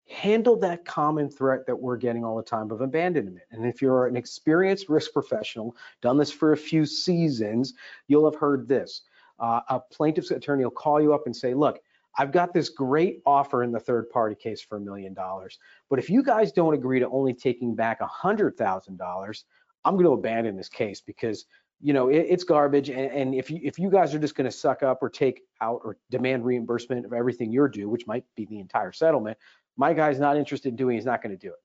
handle 0.08 0.56
that 0.56 0.84
common 0.84 1.28
threat 1.30 1.66
that 1.66 1.76
we're 1.76 1.96
getting 1.96 2.24
all 2.24 2.36
the 2.36 2.42
time 2.42 2.70
of 2.70 2.80
abandonment. 2.80 3.44
And 3.50 3.66
if 3.66 3.82
you're 3.82 4.06
an 4.06 4.16
experienced 4.16 4.88
risk 4.88 5.12
professional, 5.12 5.76
done 6.00 6.16
this 6.16 6.30
for 6.30 6.52
a 6.52 6.56
few 6.56 6.86
seasons, 6.86 7.74
you'll 8.06 8.30
have 8.30 8.40
heard 8.40 8.66
this. 8.68 9.02
Uh, 9.38 9.60
a 9.68 9.80
plaintiff's 9.80 10.30
attorney 10.30 10.64
will 10.64 10.70
call 10.70 11.00
you 11.00 11.14
up 11.14 11.26
and 11.26 11.36
say, 11.36 11.54
look, 11.54 11.78
I've 12.16 12.32
got 12.32 12.52
this 12.52 12.68
great 12.68 13.22
offer 13.26 13.62
in 13.62 13.70
the 13.70 13.78
third 13.78 14.10
party 14.10 14.34
case 14.34 14.60
for 14.60 14.76
a 14.76 14.80
million 14.80 15.14
dollars, 15.14 15.58
but 15.88 16.00
if 16.00 16.10
you 16.10 16.22
guys 16.22 16.50
don't 16.50 16.74
agree 16.74 16.98
to 16.98 17.08
only 17.08 17.32
taking 17.32 17.76
back 17.76 18.00
a 18.00 18.06
hundred 18.06 18.56
thousand 18.56 18.96
dollars, 18.96 19.44
I'm 19.84 19.94
going 19.94 20.06
to 20.06 20.12
abandon 20.12 20.56
this 20.56 20.68
case 20.68 21.00
because 21.00 21.44
you 21.80 21.92
know 21.92 22.08
it, 22.08 22.26
it's 22.28 22.42
garbage 22.42 22.90
and, 22.90 23.10
and, 23.12 23.34
if 23.34 23.50
you 23.50 23.60
if 23.62 23.78
you 23.78 23.88
guys 23.88 24.14
are 24.14 24.18
just 24.18 24.34
going 24.34 24.50
to 24.50 24.56
suck 24.56 24.82
up 24.82 25.00
or 25.00 25.08
take 25.08 25.42
out 25.60 25.80
or 25.84 25.96
demand 26.10 26.44
reimbursement 26.44 27.06
of 27.06 27.12
everything 27.12 27.52
you're 27.52 27.68
due 27.68 27.88
which 27.88 28.06
might 28.06 28.24
be 28.34 28.44
the 28.46 28.58
entire 28.58 28.90
settlement 28.90 29.38
my 29.78 29.94
guy's 29.94 30.18
not 30.18 30.36
interested 30.36 30.68
in 30.68 30.76
doing, 30.76 30.96
he's 30.96 31.06
not 31.06 31.22
going 31.22 31.34
to 31.34 31.40
do 31.40 31.52
it. 31.52 31.60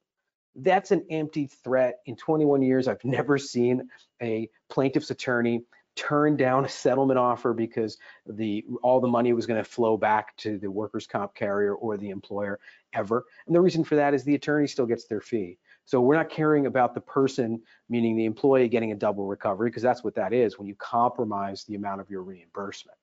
That's 0.56 0.92
an 0.92 1.06
empty 1.10 1.48
threat. 1.48 2.00
In 2.06 2.16
21 2.16 2.62
years, 2.62 2.88
I've 2.88 3.04
never 3.04 3.38
seen 3.38 3.90
a 4.22 4.50
plaintiff's 4.70 5.10
attorney 5.10 5.64
turn 5.96 6.36
down 6.36 6.66
a 6.66 6.70
settlement 6.70 7.20
offer 7.20 7.54
because 7.54 7.98
the 8.26 8.64
all 8.82 9.00
the 9.00 9.08
money 9.08 9.34
was 9.34 9.46
going 9.46 9.64
to 9.64 9.70
flow 9.70 9.98
back 9.98 10.36
to 10.38 10.58
the 10.58 10.70
workers' 10.70 11.06
comp 11.06 11.36
carrier 11.36 11.76
or 11.76 11.98
the 11.98 12.10
employer 12.10 12.60
ever. 12.94 13.26
And 13.46 13.56
the 13.56 13.62
reason 13.62 13.84
for 13.84 13.96
that 13.96 14.14
is 14.14 14.24
the 14.24 14.36
attorney 14.36 14.68
still 14.68 14.86
gets 14.86 15.06
their 15.06 15.22
fee. 15.22 15.58
So 15.86 16.00
we're 16.00 16.16
not 16.16 16.30
caring 16.30 16.66
about 16.66 16.94
the 16.94 17.02
person, 17.02 17.62
meaning 17.90 18.16
the 18.16 18.26
employee 18.26 18.70
getting 18.70 18.92
a 18.92 18.96
double 18.96 19.26
recovery, 19.26 19.70
because 19.70 19.84
that's 19.84 20.04
what 20.04 20.16
that 20.16 20.34
is 20.34 20.58
when 20.58 20.68
you 20.68 20.76
compromise 20.76 21.66
the 21.66 21.76
amount 21.76 22.02
of 22.02 22.10
your 22.10 22.24
reimbursement. 22.24 22.98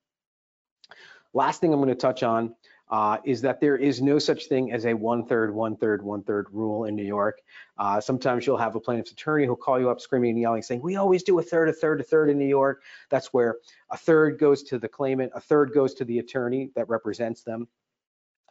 Last 1.32 1.60
thing 1.60 1.72
I'm 1.72 1.80
going 1.80 1.90
to 1.90 1.94
touch 1.94 2.22
on 2.22 2.54
uh, 2.90 3.18
is 3.24 3.40
that 3.40 3.60
there 3.60 3.76
is 3.76 4.02
no 4.02 4.18
such 4.18 4.46
thing 4.46 4.72
as 4.72 4.84
a 4.84 4.94
one 4.94 5.24
third, 5.24 5.54
one 5.54 5.76
third, 5.76 6.02
one 6.02 6.22
third 6.22 6.46
rule 6.52 6.84
in 6.84 6.96
New 6.96 7.04
York. 7.04 7.40
Uh, 7.78 8.00
sometimes 8.00 8.46
you'll 8.46 8.56
have 8.56 8.74
a 8.74 8.80
plaintiff's 8.80 9.12
attorney 9.12 9.46
who'll 9.46 9.56
call 9.56 9.78
you 9.78 9.88
up 9.88 10.00
screaming 10.00 10.30
and 10.30 10.40
yelling, 10.40 10.62
saying, 10.62 10.82
"We 10.82 10.96
always 10.96 11.22
do 11.22 11.38
a 11.38 11.42
third, 11.42 11.68
a 11.68 11.72
third, 11.72 12.00
a 12.00 12.04
third 12.04 12.30
in 12.30 12.38
New 12.38 12.48
York." 12.48 12.82
That's 13.08 13.32
where 13.32 13.58
a 13.90 13.96
third 13.96 14.38
goes 14.38 14.64
to 14.64 14.78
the 14.78 14.88
claimant, 14.88 15.32
a 15.34 15.40
third 15.40 15.72
goes 15.72 15.94
to 15.94 16.04
the 16.04 16.18
attorney 16.18 16.72
that 16.74 16.88
represents 16.88 17.42
them, 17.42 17.68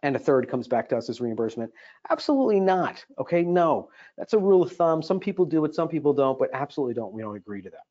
and 0.04 0.16
a 0.16 0.20
third 0.20 0.48
comes 0.50 0.68
back 0.68 0.88
to 0.90 0.98
us 0.98 1.10
as 1.10 1.20
reimbursement. 1.20 1.72
Absolutely 2.10 2.62
not. 2.62 3.04
Okay, 3.18 3.44
no, 3.44 3.90
that's 4.18 4.34
a 4.34 4.40
rule 4.40 4.64
of 4.64 4.72
thumb. 4.72 5.02
Some 5.02 5.20
people 5.20 5.46
do 5.46 5.66
it, 5.66 5.76
some 5.76 5.90
people 5.90 6.14
don't, 6.14 6.40
but 6.40 6.50
absolutely 6.54 6.94
don't. 6.94 7.14
We 7.14 7.22
don't 7.22 7.36
agree 7.36 7.62
to 7.62 7.70
that. 7.72 7.84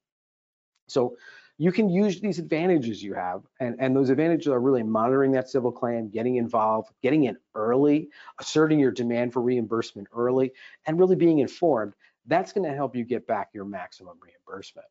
So 0.88 1.16
you 1.60 1.72
can 1.72 1.90
use 1.90 2.20
these 2.20 2.38
advantages 2.38 3.02
you 3.02 3.14
have, 3.14 3.42
and, 3.58 3.76
and 3.80 3.94
those 3.94 4.10
advantages 4.10 4.46
are 4.46 4.60
really 4.60 4.84
monitoring 4.84 5.32
that 5.32 5.50
civil 5.50 5.72
claim, 5.72 6.08
getting 6.08 6.36
involved, 6.36 6.90
getting 7.02 7.24
in 7.24 7.36
early, 7.56 8.10
asserting 8.40 8.78
your 8.78 8.92
demand 8.92 9.32
for 9.32 9.42
reimbursement 9.42 10.06
early, 10.14 10.52
and 10.86 11.00
really 11.00 11.16
being 11.16 11.40
informed. 11.40 11.94
That's 12.26 12.52
going 12.52 12.68
to 12.68 12.76
help 12.76 12.94
you 12.94 13.04
get 13.04 13.26
back 13.26 13.48
your 13.52 13.64
maximum 13.64 14.18
reimbursement. 14.22 14.86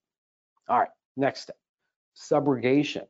All 0.67 0.77
right, 0.77 0.89
next 1.15 1.43
step, 1.43 1.57
subrogation. 2.17 3.07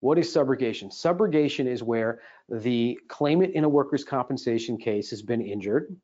What 0.00 0.18
is 0.18 0.34
subrogation? 0.34 0.90
Subrogation 0.90 1.66
is 1.66 1.82
where 1.82 2.20
the 2.48 2.98
claimant 3.08 3.54
in 3.54 3.64
a 3.64 3.68
workers' 3.68 4.02
compensation 4.02 4.78
case 4.78 5.10
has 5.10 5.22
been 5.22 5.42
injured. 5.42 5.94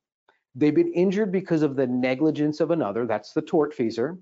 They've 0.54 0.74
been 0.74 0.92
injured 0.92 1.32
because 1.32 1.62
of 1.62 1.76
the 1.76 1.86
negligence 1.86 2.60
of 2.60 2.70
another, 2.70 3.06
that's 3.06 3.32
the 3.32 3.42
tortfeasor, 3.42 4.18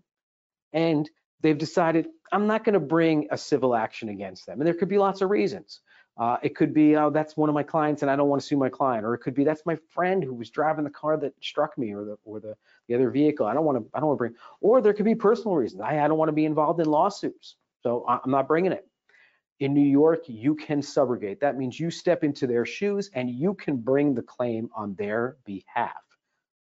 and 0.72 1.10
they've 1.46 1.56
decided 1.56 2.08
I'm 2.32 2.46
not 2.46 2.64
going 2.64 2.74
to 2.74 2.80
bring 2.80 3.28
a 3.30 3.38
civil 3.38 3.74
action 3.74 4.08
against 4.08 4.46
them. 4.46 4.60
And 4.60 4.66
there 4.66 4.74
could 4.74 4.88
be 4.88 4.98
lots 4.98 5.20
of 5.20 5.30
reasons. 5.30 5.80
Uh, 6.18 6.38
it 6.42 6.56
could 6.56 6.72
be, 6.72 6.96
oh, 6.96 7.10
that's 7.10 7.36
one 7.36 7.48
of 7.48 7.54
my 7.54 7.62
clients 7.62 8.02
and 8.02 8.10
I 8.10 8.16
don't 8.16 8.28
want 8.28 8.40
to 8.40 8.46
sue 8.46 8.56
my 8.56 8.70
client. 8.70 9.04
Or 9.04 9.14
it 9.14 9.18
could 9.18 9.34
be, 9.34 9.44
that's 9.44 9.64
my 9.66 9.78
friend 9.90 10.24
who 10.24 10.34
was 10.34 10.50
driving 10.50 10.84
the 10.84 10.90
car 10.90 11.16
that 11.18 11.34
struck 11.42 11.76
me 11.76 11.94
or 11.94 12.04
the, 12.04 12.16
or 12.24 12.40
the, 12.40 12.56
the 12.88 12.94
other 12.94 13.10
vehicle. 13.10 13.46
I 13.46 13.54
don't 13.54 13.64
want 13.64 13.78
to, 13.78 13.90
I 13.94 14.00
don't 14.00 14.08
want 14.08 14.16
to 14.16 14.18
bring, 14.18 14.34
or 14.60 14.80
there 14.80 14.94
could 14.94 15.04
be 15.04 15.14
personal 15.14 15.56
reasons. 15.56 15.82
I, 15.82 16.00
I 16.00 16.08
don't 16.08 16.18
want 16.18 16.30
to 16.30 16.34
be 16.34 16.46
involved 16.46 16.80
in 16.80 16.86
lawsuits. 16.86 17.56
So 17.82 18.04
I'm 18.08 18.30
not 18.30 18.48
bringing 18.48 18.72
it. 18.72 18.88
In 19.60 19.72
New 19.72 19.88
York, 19.88 20.24
you 20.26 20.54
can 20.54 20.80
subrogate. 20.80 21.40
That 21.40 21.56
means 21.56 21.78
you 21.78 21.90
step 21.90 22.24
into 22.24 22.46
their 22.46 22.66
shoes 22.66 23.10
and 23.14 23.30
you 23.30 23.54
can 23.54 23.76
bring 23.76 24.14
the 24.14 24.22
claim 24.22 24.68
on 24.74 24.94
their 24.94 25.36
behalf 25.44 26.05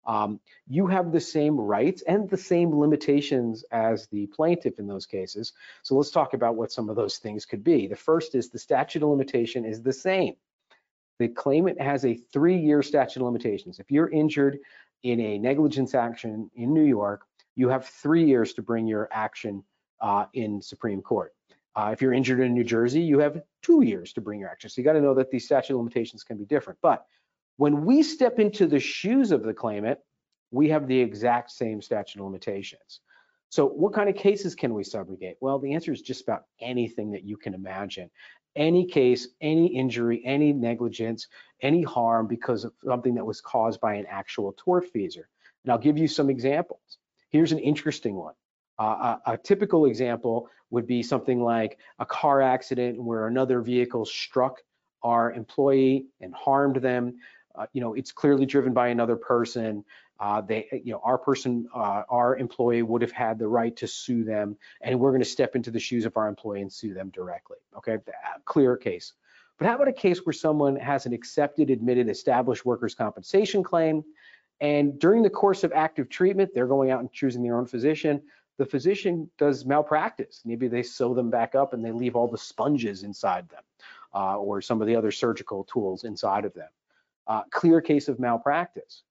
um, 0.05 0.39
you 0.67 0.87
have 0.87 1.11
the 1.11 1.19
same 1.19 1.57
rights 1.59 2.03
and 2.07 2.29
the 2.29 2.37
same 2.37 2.77
limitations 2.77 3.63
as 3.71 4.07
the 4.07 4.27
plaintiff 4.27 4.79
in 4.79 4.87
those 4.87 5.05
cases. 5.05 5.53
So 5.81 5.95
let's 5.95 6.11
talk 6.11 6.33
about 6.33 6.55
what 6.55 6.71
some 6.71 6.89
of 6.89 6.95
those 6.95 7.17
things 7.17 7.45
could 7.45 7.63
be. 7.63 7.87
The 7.87 7.95
first 7.95 8.35
is 8.35 8.49
the 8.49 8.59
statute 8.59 9.03
of 9.03 9.09
limitation 9.09 9.65
is 9.65 9.81
the 9.81 9.93
same. 9.93 10.35
The 11.19 11.27
claimant 11.29 11.79
has 11.79 12.05
a 12.05 12.15
three-year 12.15 12.81
statute 12.81 13.21
of 13.21 13.25
limitations. 13.25 13.79
If 13.79 13.91
you're 13.91 14.09
injured 14.09 14.59
in 15.03 15.19
a 15.19 15.37
negligence 15.37 15.93
action 15.93 16.49
in 16.55 16.73
New 16.73 16.83
York, 16.83 17.25
you 17.55 17.69
have 17.69 17.85
three 17.85 18.25
years 18.25 18.53
to 18.53 18.61
bring 18.61 18.87
your 18.87 19.07
action 19.11 19.63
uh, 20.01 20.25
in 20.33 20.61
Supreme 20.61 21.01
Court. 21.01 21.33
Uh, 21.75 21.89
if 21.91 22.01
you're 22.01 22.13
injured 22.13 22.39
in 22.39 22.53
New 22.53 22.63
Jersey, 22.63 23.01
you 23.01 23.19
have 23.19 23.41
two 23.61 23.83
years 23.83 24.13
to 24.13 24.21
bring 24.21 24.39
your 24.39 24.49
action. 24.49 24.69
So 24.69 24.81
you 24.81 24.85
got 24.85 24.93
to 24.93 25.01
know 25.01 25.13
that 25.15 25.31
these 25.31 25.45
statute 25.45 25.73
of 25.73 25.79
limitations 25.79 26.23
can 26.23 26.37
be 26.37 26.45
different. 26.45 26.77
But 26.81 27.05
when 27.57 27.85
we 27.85 28.03
step 28.03 28.39
into 28.39 28.67
the 28.67 28.79
shoes 28.79 29.31
of 29.31 29.43
the 29.43 29.53
claimant, 29.53 29.99
we 30.51 30.69
have 30.69 30.87
the 30.87 30.99
exact 30.99 31.51
same 31.51 31.81
statute 31.81 32.19
of 32.19 32.25
limitations. 32.25 33.01
So 33.49 33.67
what 33.67 33.93
kind 33.93 34.09
of 34.09 34.15
cases 34.15 34.55
can 34.55 34.73
we 34.73 34.83
subrogate? 34.83 35.35
Well, 35.39 35.59
the 35.59 35.73
answer 35.73 35.91
is 35.91 36.01
just 36.01 36.23
about 36.23 36.45
anything 36.59 37.11
that 37.11 37.23
you 37.23 37.37
can 37.37 37.53
imagine. 37.53 38.09
Any 38.55 38.85
case, 38.85 39.27
any 39.41 39.67
injury, 39.67 40.21
any 40.25 40.53
negligence, 40.53 41.27
any 41.61 41.83
harm 41.83 42.27
because 42.27 42.63
of 42.63 42.73
something 42.83 43.15
that 43.15 43.25
was 43.25 43.41
caused 43.41 43.79
by 43.79 43.95
an 43.95 44.05
actual 44.09 44.53
tortfeasor. 44.53 45.25
And 45.63 45.71
I'll 45.71 45.77
give 45.77 45.97
you 45.97 46.07
some 46.07 46.29
examples. 46.29 46.97
Here's 47.29 47.51
an 47.51 47.59
interesting 47.59 48.15
one. 48.15 48.33
Uh, 48.79 49.17
a, 49.25 49.33
a, 49.33 49.37
typical 49.37 49.85
example 49.85 50.49
would 50.71 50.87
be 50.87 51.03
something 51.03 51.39
like 51.39 51.77
a 51.99 52.05
car 52.05 52.41
accident 52.41 53.01
where 53.01 53.27
another 53.27 53.61
vehicle 53.61 54.03
struck 54.03 54.61
our 55.03 55.31
employee 55.31 56.07
and 56.21 56.33
harmed 56.33 56.77
them 56.77 57.15
uh, 57.55 57.67
you 57.73 57.81
know, 57.81 57.93
it's 57.93 58.11
clearly 58.11 58.45
driven 58.45 58.73
by 58.73 58.87
another 58.87 59.15
person. 59.15 59.83
Uh, 60.19 60.41
they, 60.41 60.67
you 60.83 60.91
know, 60.91 61.01
our 61.03 61.17
person, 61.17 61.67
uh, 61.73 62.03
our 62.09 62.37
employee 62.37 62.81
would 62.81 63.01
have 63.01 63.11
had 63.11 63.37
the 63.37 63.47
right 63.47 63.75
to 63.75 63.87
sue 63.87 64.23
them, 64.23 64.55
and 64.81 64.99
we're 64.99 65.11
going 65.11 65.21
to 65.21 65.29
step 65.29 65.55
into 65.55 65.69
the 65.69 65.79
shoes 65.79 66.05
of 66.05 66.15
our 66.17 66.27
employee 66.27 66.61
and 66.61 66.71
sue 66.71 66.93
them 66.93 67.09
directly. 67.09 67.57
Okay, 67.77 67.97
clear 68.45 68.77
case. 68.77 69.13
But 69.57 69.67
how 69.67 69.75
about 69.75 69.87
a 69.87 69.93
case 69.93 70.25
where 70.25 70.33
someone 70.33 70.75
has 70.77 71.05
an 71.05 71.13
accepted, 71.13 71.69
admitted, 71.69 72.09
established 72.09 72.65
workers' 72.65 72.95
compensation 72.95 73.63
claim, 73.63 74.03
and 74.61 74.97
during 74.99 75.23
the 75.23 75.29
course 75.29 75.63
of 75.63 75.71
active 75.73 76.09
treatment, 76.09 76.51
they're 76.53 76.67
going 76.67 76.89
out 76.89 77.01
and 77.01 77.11
choosing 77.11 77.43
their 77.43 77.57
own 77.57 77.65
physician. 77.65 78.21
The 78.57 78.65
physician 78.65 79.29
does 79.37 79.65
malpractice. 79.65 80.41
Maybe 80.45 80.67
they 80.67 80.83
sew 80.83 81.13
them 81.13 81.29
back 81.29 81.55
up 81.55 81.73
and 81.73 81.83
they 81.83 81.91
leave 81.91 82.15
all 82.15 82.27
the 82.27 82.37
sponges 82.37 83.03
inside 83.03 83.49
them, 83.49 83.63
uh, 84.13 84.37
or 84.37 84.61
some 84.61 84.79
of 84.79 84.87
the 84.87 84.95
other 84.95 85.11
surgical 85.11 85.65
tools 85.65 86.03
inside 86.03 86.45
of 86.45 86.53
them 86.53 86.69
uh, 87.27 87.43
clear 87.51 87.81
case 87.81 88.07
of 88.07 88.19
malpractice. 88.19 89.03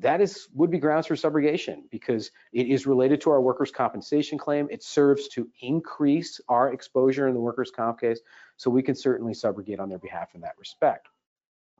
That 0.00 0.20
is 0.20 0.48
would 0.54 0.70
be 0.70 0.78
grounds 0.78 1.08
for 1.08 1.16
subrogation 1.16 1.82
because 1.90 2.30
it 2.52 2.68
is 2.68 2.86
related 2.86 3.20
to 3.22 3.30
our 3.30 3.40
workers' 3.40 3.72
compensation 3.72 4.38
claim. 4.38 4.68
It 4.70 4.84
serves 4.84 5.26
to 5.30 5.48
increase 5.60 6.40
our 6.48 6.72
exposure 6.72 7.26
in 7.26 7.34
the 7.34 7.40
workers' 7.40 7.72
comp 7.72 8.00
case, 8.00 8.20
so 8.56 8.70
we 8.70 8.82
can 8.82 8.94
certainly 8.94 9.32
subrogate 9.32 9.80
on 9.80 9.88
their 9.88 9.98
behalf 9.98 10.34
in 10.34 10.42
that 10.42 10.54
respect. 10.58 11.08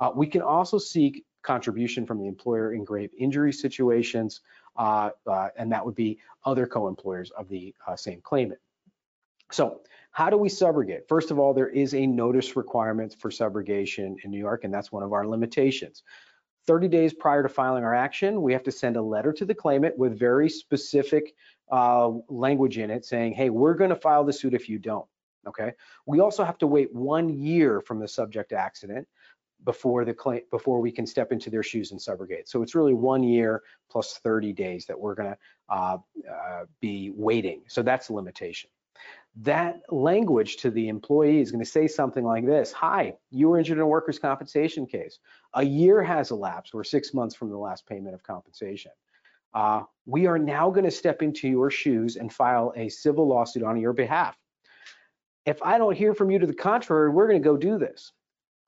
Uh, 0.00 0.10
we 0.14 0.26
can 0.26 0.42
also 0.42 0.78
seek 0.78 1.24
contribution 1.42 2.06
from 2.06 2.18
the 2.18 2.26
employer 2.26 2.72
in 2.72 2.84
grave 2.84 3.10
injury 3.18 3.52
situations, 3.52 4.40
uh, 4.76 5.10
uh, 5.26 5.48
and 5.56 5.70
that 5.72 5.84
would 5.84 5.94
be 5.94 6.18
other 6.44 6.66
co-employers 6.66 7.30
of 7.30 7.48
the 7.48 7.74
uh, 7.86 7.96
same 7.96 8.20
claimant. 8.20 8.60
So 9.50 9.80
how 10.18 10.28
do 10.28 10.36
we 10.36 10.48
subrogate? 10.48 11.06
First 11.06 11.30
of 11.30 11.38
all, 11.38 11.54
there 11.54 11.68
is 11.68 11.94
a 11.94 12.04
notice 12.04 12.56
requirement 12.56 13.14
for 13.20 13.30
subrogation 13.30 14.16
in 14.24 14.32
New 14.32 14.38
York, 14.40 14.64
and 14.64 14.74
that's 14.74 14.90
one 14.90 15.04
of 15.04 15.12
our 15.12 15.24
limitations. 15.24 16.02
30 16.66 16.88
days 16.88 17.14
prior 17.14 17.44
to 17.44 17.48
filing 17.48 17.84
our 17.84 17.94
action, 17.94 18.42
we 18.42 18.52
have 18.52 18.64
to 18.64 18.72
send 18.72 18.96
a 18.96 19.00
letter 19.00 19.32
to 19.32 19.44
the 19.44 19.54
claimant 19.54 19.96
with 19.96 20.18
very 20.18 20.48
specific 20.48 21.34
uh, 21.70 22.10
language 22.28 22.78
in 22.78 22.90
it 22.90 23.04
saying, 23.04 23.32
hey, 23.32 23.48
we're 23.48 23.74
going 23.74 23.90
to 23.90 23.96
file 23.96 24.24
the 24.24 24.32
suit 24.32 24.54
if 24.54 24.68
you 24.68 24.76
don't. 24.80 25.06
Okay. 25.46 25.70
We 26.04 26.18
also 26.18 26.42
have 26.42 26.58
to 26.58 26.66
wait 26.66 26.92
one 26.92 27.28
year 27.28 27.80
from 27.80 28.00
the 28.00 28.08
subject 28.08 28.52
accident 28.52 29.06
before 29.62 30.04
the 30.04 30.14
claim 30.14 30.40
before 30.50 30.80
we 30.80 30.90
can 30.90 31.06
step 31.06 31.30
into 31.30 31.48
their 31.48 31.62
shoes 31.62 31.92
and 31.92 32.00
subrogate. 32.00 32.48
So 32.48 32.62
it's 32.62 32.74
really 32.74 32.94
one 32.94 33.22
year 33.22 33.62
plus 33.88 34.18
30 34.24 34.52
days 34.52 34.84
that 34.86 34.98
we're 34.98 35.14
going 35.14 35.30
to 35.30 35.38
uh, 35.68 35.98
uh, 36.28 36.64
be 36.80 37.12
waiting. 37.14 37.62
So 37.68 37.82
that's 37.82 38.08
a 38.08 38.14
limitation 38.14 38.68
that 39.36 39.80
language 39.90 40.56
to 40.58 40.70
the 40.70 40.88
employee 40.88 41.40
is 41.40 41.50
going 41.50 41.64
to 41.64 41.70
say 41.70 41.86
something 41.86 42.24
like 42.24 42.44
this 42.44 42.72
Hi, 42.72 43.14
you 43.30 43.48
were 43.48 43.58
injured 43.58 43.78
in 43.78 43.82
a 43.82 43.86
workers' 43.86 44.18
compensation 44.18 44.86
case. 44.86 45.18
A 45.54 45.62
year 45.62 46.02
has 46.02 46.30
elapsed, 46.30 46.74
or 46.74 46.84
six 46.84 47.14
months 47.14 47.34
from 47.34 47.50
the 47.50 47.58
last 47.58 47.86
payment 47.86 48.14
of 48.14 48.22
compensation. 48.22 48.92
Uh, 49.54 49.82
we 50.06 50.26
are 50.26 50.38
now 50.38 50.70
going 50.70 50.84
to 50.84 50.90
step 50.90 51.22
into 51.22 51.48
your 51.48 51.70
shoes 51.70 52.16
and 52.16 52.32
file 52.32 52.72
a 52.76 52.88
civil 52.88 53.26
lawsuit 53.26 53.62
on 53.62 53.78
your 53.78 53.92
behalf. 53.92 54.36
If 55.46 55.62
I 55.62 55.78
don't 55.78 55.96
hear 55.96 56.14
from 56.14 56.30
you 56.30 56.38
to 56.38 56.46
the 56.46 56.54
contrary, 56.54 57.10
we're 57.10 57.28
going 57.28 57.40
to 57.40 57.48
go 57.48 57.56
do 57.56 57.78
this. 57.78 58.12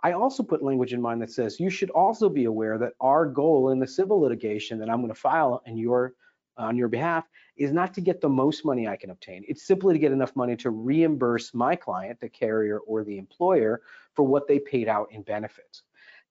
I 0.03 0.13
also 0.13 0.43
put 0.43 0.63
language 0.63 0.95
in 0.95 1.03
mind 1.03 1.21
that 1.21 1.31
says 1.31 1.61
you 1.61 1.69
should 1.69 1.91
also 1.91 2.31
be 2.31 2.47
aware 2.47 2.79
that 2.79 2.95
our 3.01 3.27
goal 3.27 3.71
in 3.71 3.79
the 3.79 3.87
civil 3.87 4.21
litigation 4.21 4.79
that 4.79 4.89
I'm 4.89 5.01
going 5.03 5.13
to 5.13 5.15
file 5.15 5.63
in 5.67 5.77
your 5.77 6.15
on 6.61 6.77
your 6.77 6.89
behalf 6.89 7.29
is 7.57 7.73
not 7.73 7.95
to 7.95 8.01
get 8.01 8.21
the 8.21 8.29
most 8.29 8.65
money 8.65 8.87
I 8.87 8.97
can 8.97 9.11
obtain. 9.11 9.45
It's 9.49 9.67
simply 9.67 9.95
to 9.95 9.99
get 9.99 10.13
enough 10.13 10.37
money 10.37 10.57
to 10.57 10.71
reimburse 10.71 11.53
my 11.55 11.75
client, 11.77 12.21
the 12.21 12.29
carrier 12.29 12.79
or 12.79 13.05
the 13.05 13.19
employer, 13.19 13.83
for 14.15 14.25
what 14.25 14.47
they 14.47 14.59
paid 14.59 14.89
out 14.89 15.09
in 15.13 15.23
benefits. 15.23 15.83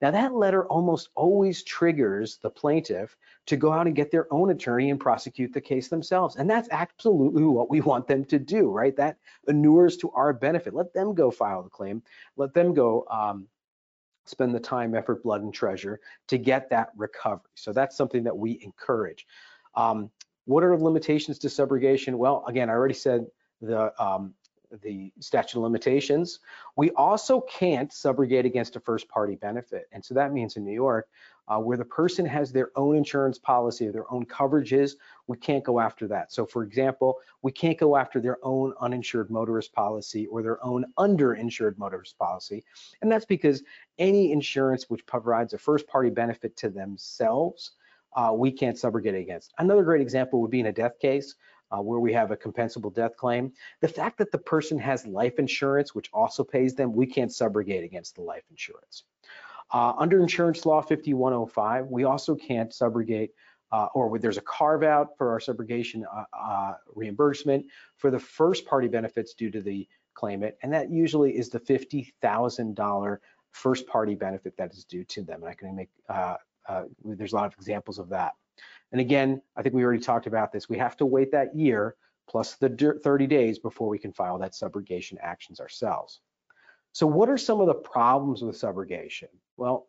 Now 0.02 0.12
that 0.12 0.34
letter 0.34 0.66
almost 0.66 1.10
always 1.16 1.64
triggers 1.64 2.38
the 2.38 2.50
plaintiff 2.50 3.18
to 3.48 3.58
go 3.58 3.74
out 3.74 3.88
and 3.88 3.96
get 3.96 4.12
their 4.12 4.32
own 4.34 4.50
attorney 4.50 4.92
and 4.92 5.00
prosecute 5.00 5.52
the 5.52 5.60
case 5.60 5.90
themselves. 5.90 6.38
And 6.38 6.50
that's 6.50 6.70
absolutely 6.72 7.44
what 7.44 7.70
we 7.70 7.82
want 7.82 8.08
them 8.08 8.24
to 8.26 8.40
do, 8.40 8.70
right? 8.70 8.96
That 8.96 9.18
inures 9.48 9.98
to 9.98 10.12
our 10.12 10.32
benefit. 10.32 10.74
Let 10.74 10.94
them 10.94 11.14
go 11.14 11.32
file 11.32 11.64
the 11.64 11.70
claim. 11.70 12.02
Let 12.38 12.54
them 12.54 12.74
go 12.74 13.06
um, 13.12 13.48
spend 14.26 14.56
the 14.56 14.60
time, 14.60 14.96
effort, 14.96 15.24
blood, 15.24 15.42
and 15.42 15.54
treasure 15.54 16.00
to 16.28 16.38
get 16.38 16.70
that 16.70 16.92
recovery. 16.96 17.52
So 17.56 17.74
that's 17.74 17.98
something 17.98 18.24
that 18.24 18.38
we 18.38 18.60
encourage. 18.64 19.26
Um, 19.76 20.12
what 20.50 20.64
are 20.64 20.76
the 20.76 20.84
limitations 20.84 21.38
to 21.38 21.48
subrogation? 21.48 22.16
Well, 22.16 22.44
again, 22.48 22.72
I 22.72 22.74
already 22.74 22.96
said 22.96 23.28
the 23.62 23.94
um, 24.04 24.34
the 24.82 25.12
statute 25.20 25.60
of 25.60 25.64
limitations. 25.64 26.40
We 26.76 26.90
also 26.92 27.42
can't 27.42 27.92
subrogate 27.92 28.46
against 28.46 28.76
a 28.76 28.80
first 28.80 29.08
party 29.10 29.36
benefit. 29.36 29.88
And 29.92 30.04
so 30.04 30.16
that 30.16 30.34
means 30.34 30.58
in 30.58 30.66
New 30.66 30.74
York, 30.74 31.08
uh, 31.48 31.60
where 31.60 31.78
the 31.78 31.86
person 31.86 32.26
has 32.26 32.52
their 32.52 32.72
own 32.76 32.96
insurance 32.96 33.38
policy 33.38 33.88
or 33.88 33.92
their 33.92 34.12
own 34.12 34.26
coverages, 34.26 34.94
we 35.28 35.38
can't 35.38 35.64
go 35.64 35.80
after 35.80 36.08
that. 36.08 36.32
So 36.32 36.48
for 36.48 36.64
example, 36.64 37.18
we 37.44 37.52
can't 37.52 37.78
go 37.78 37.96
after 37.96 38.20
their 38.20 38.38
own 38.44 38.74
uninsured 38.80 39.30
motorist 39.30 39.74
policy 39.74 40.26
or 40.28 40.42
their 40.42 40.64
own 40.64 40.86
underinsured 40.98 41.78
motorist 41.78 42.18
policy. 42.18 42.64
And 43.02 43.12
that's 43.12 43.26
because 43.26 43.64
any 44.00 44.32
insurance 44.32 44.90
which 44.90 45.06
provides 45.06 45.54
a 45.54 45.60
first 45.60 45.88
party 45.88 46.10
benefit 46.10 46.56
to 46.58 46.70
themselves, 46.70 47.72
uh, 48.14 48.32
we 48.34 48.52
can't 48.52 48.78
subrogate 48.78 49.20
against. 49.20 49.54
Another 49.58 49.84
great 49.84 50.02
example 50.02 50.42
would 50.42 50.52
be 50.52 50.60
in 50.60 50.68
a 50.68 50.72
death 50.72 51.00
case 51.00 51.36
uh, 51.72 51.82
where 51.82 52.00
we 52.00 52.14
have 52.14 52.32
a 52.32 52.38
compensable 52.38 52.94
death 52.94 53.16
claim. 53.18 53.52
The 53.82 53.88
fact 53.88 54.18
that 54.18 54.32
the 54.32 54.38
person 54.38 54.80
has 54.80 55.06
life 55.06 55.40
insurance, 55.40 55.94
which 55.94 56.10
also 56.14 56.44
pays 56.44 56.76
them, 56.76 56.94
we 56.94 57.06
can't 57.06 57.32
subrogate 57.32 57.84
against 57.84 58.16
the 58.16 58.22
life 58.22 58.44
insurance. 58.50 59.04
Uh, 59.72 59.94
under 59.98 60.20
insurance 60.20 60.66
law 60.66 60.82
5105, 60.82 61.88
we 61.88 62.04
also 62.04 62.36
can't 62.36 62.72
subrogate 62.72 63.30
uh, 63.72 63.88
or 63.94 64.18
there's 64.18 64.38
a 64.38 64.42
carve 64.42 64.84
out 64.84 65.18
for 65.18 65.32
our 65.32 65.40
subrogation 65.40 66.02
uh, 66.12 66.24
uh, 66.34 66.74
reimbursement 66.96 67.66
for 67.98 68.10
the 68.10 68.20
first 68.20 68.66
party 68.66 68.88
benefits 68.88 69.34
due 69.34 69.52
to 69.52 69.62
the 69.62 69.88
claimant, 70.16 70.56
and 70.64 70.74
that 70.74 70.90
usually 70.92 71.38
is 71.38 71.50
the 71.50 71.60
$50,000 71.60 73.18
first 73.52 73.88
party 73.88 74.16
benefit 74.16 74.58
that 74.58 74.74
is 74.74 74.86
due 74.86 75.04
to 75.04 75.22
them. 75.22 75.44
And 75.44 75.52
I 75.52 75.54
can 75.54 75.76
make, 75.76 75.90
uh, 76.70 76.84
there's 77.04 77.34
a 77.34 77.36
lot 77.36 77.48
of 77.48 77.54
examples 77.56 78.00
of 78.00 78.10
that. 78.10 78.34
And 78.92 79.02
again, 79.02 79.42
I 79.56 79.62
think 79.62 79.76
we 79.76 79.84
already 79.84 80.02
talked 80.02 80.28
about 80.28 80.52
this. 80.52 80.70
We 80.70 80.78
have 80.78 80.98
to 80.98 81.06
wait 81.06 81.32
that 81.32 81.56
year 81.56 81.96
plus 82.30 82.56
the 82.56 83.00
30 83.04 83.28
days 83.28 83.60
before 83.60 83.90
we 83.90 83.98
can 83.98 84.14
file 84.14 84.38
that 84.38 84.54
subrogation 84.54 85.18
actions 85.20 85.60
ourselves. 85.60 86.22
So 86.92 87.08
what 87.08 87.30
are 87.30 87.38
some 87.38 87.60
of 87.60 87.68
the 87.68 87.74
problems 87.74 88.42
with 88.42 88.60
subrogation? 88.60 89.30
Well, 89.58 89.88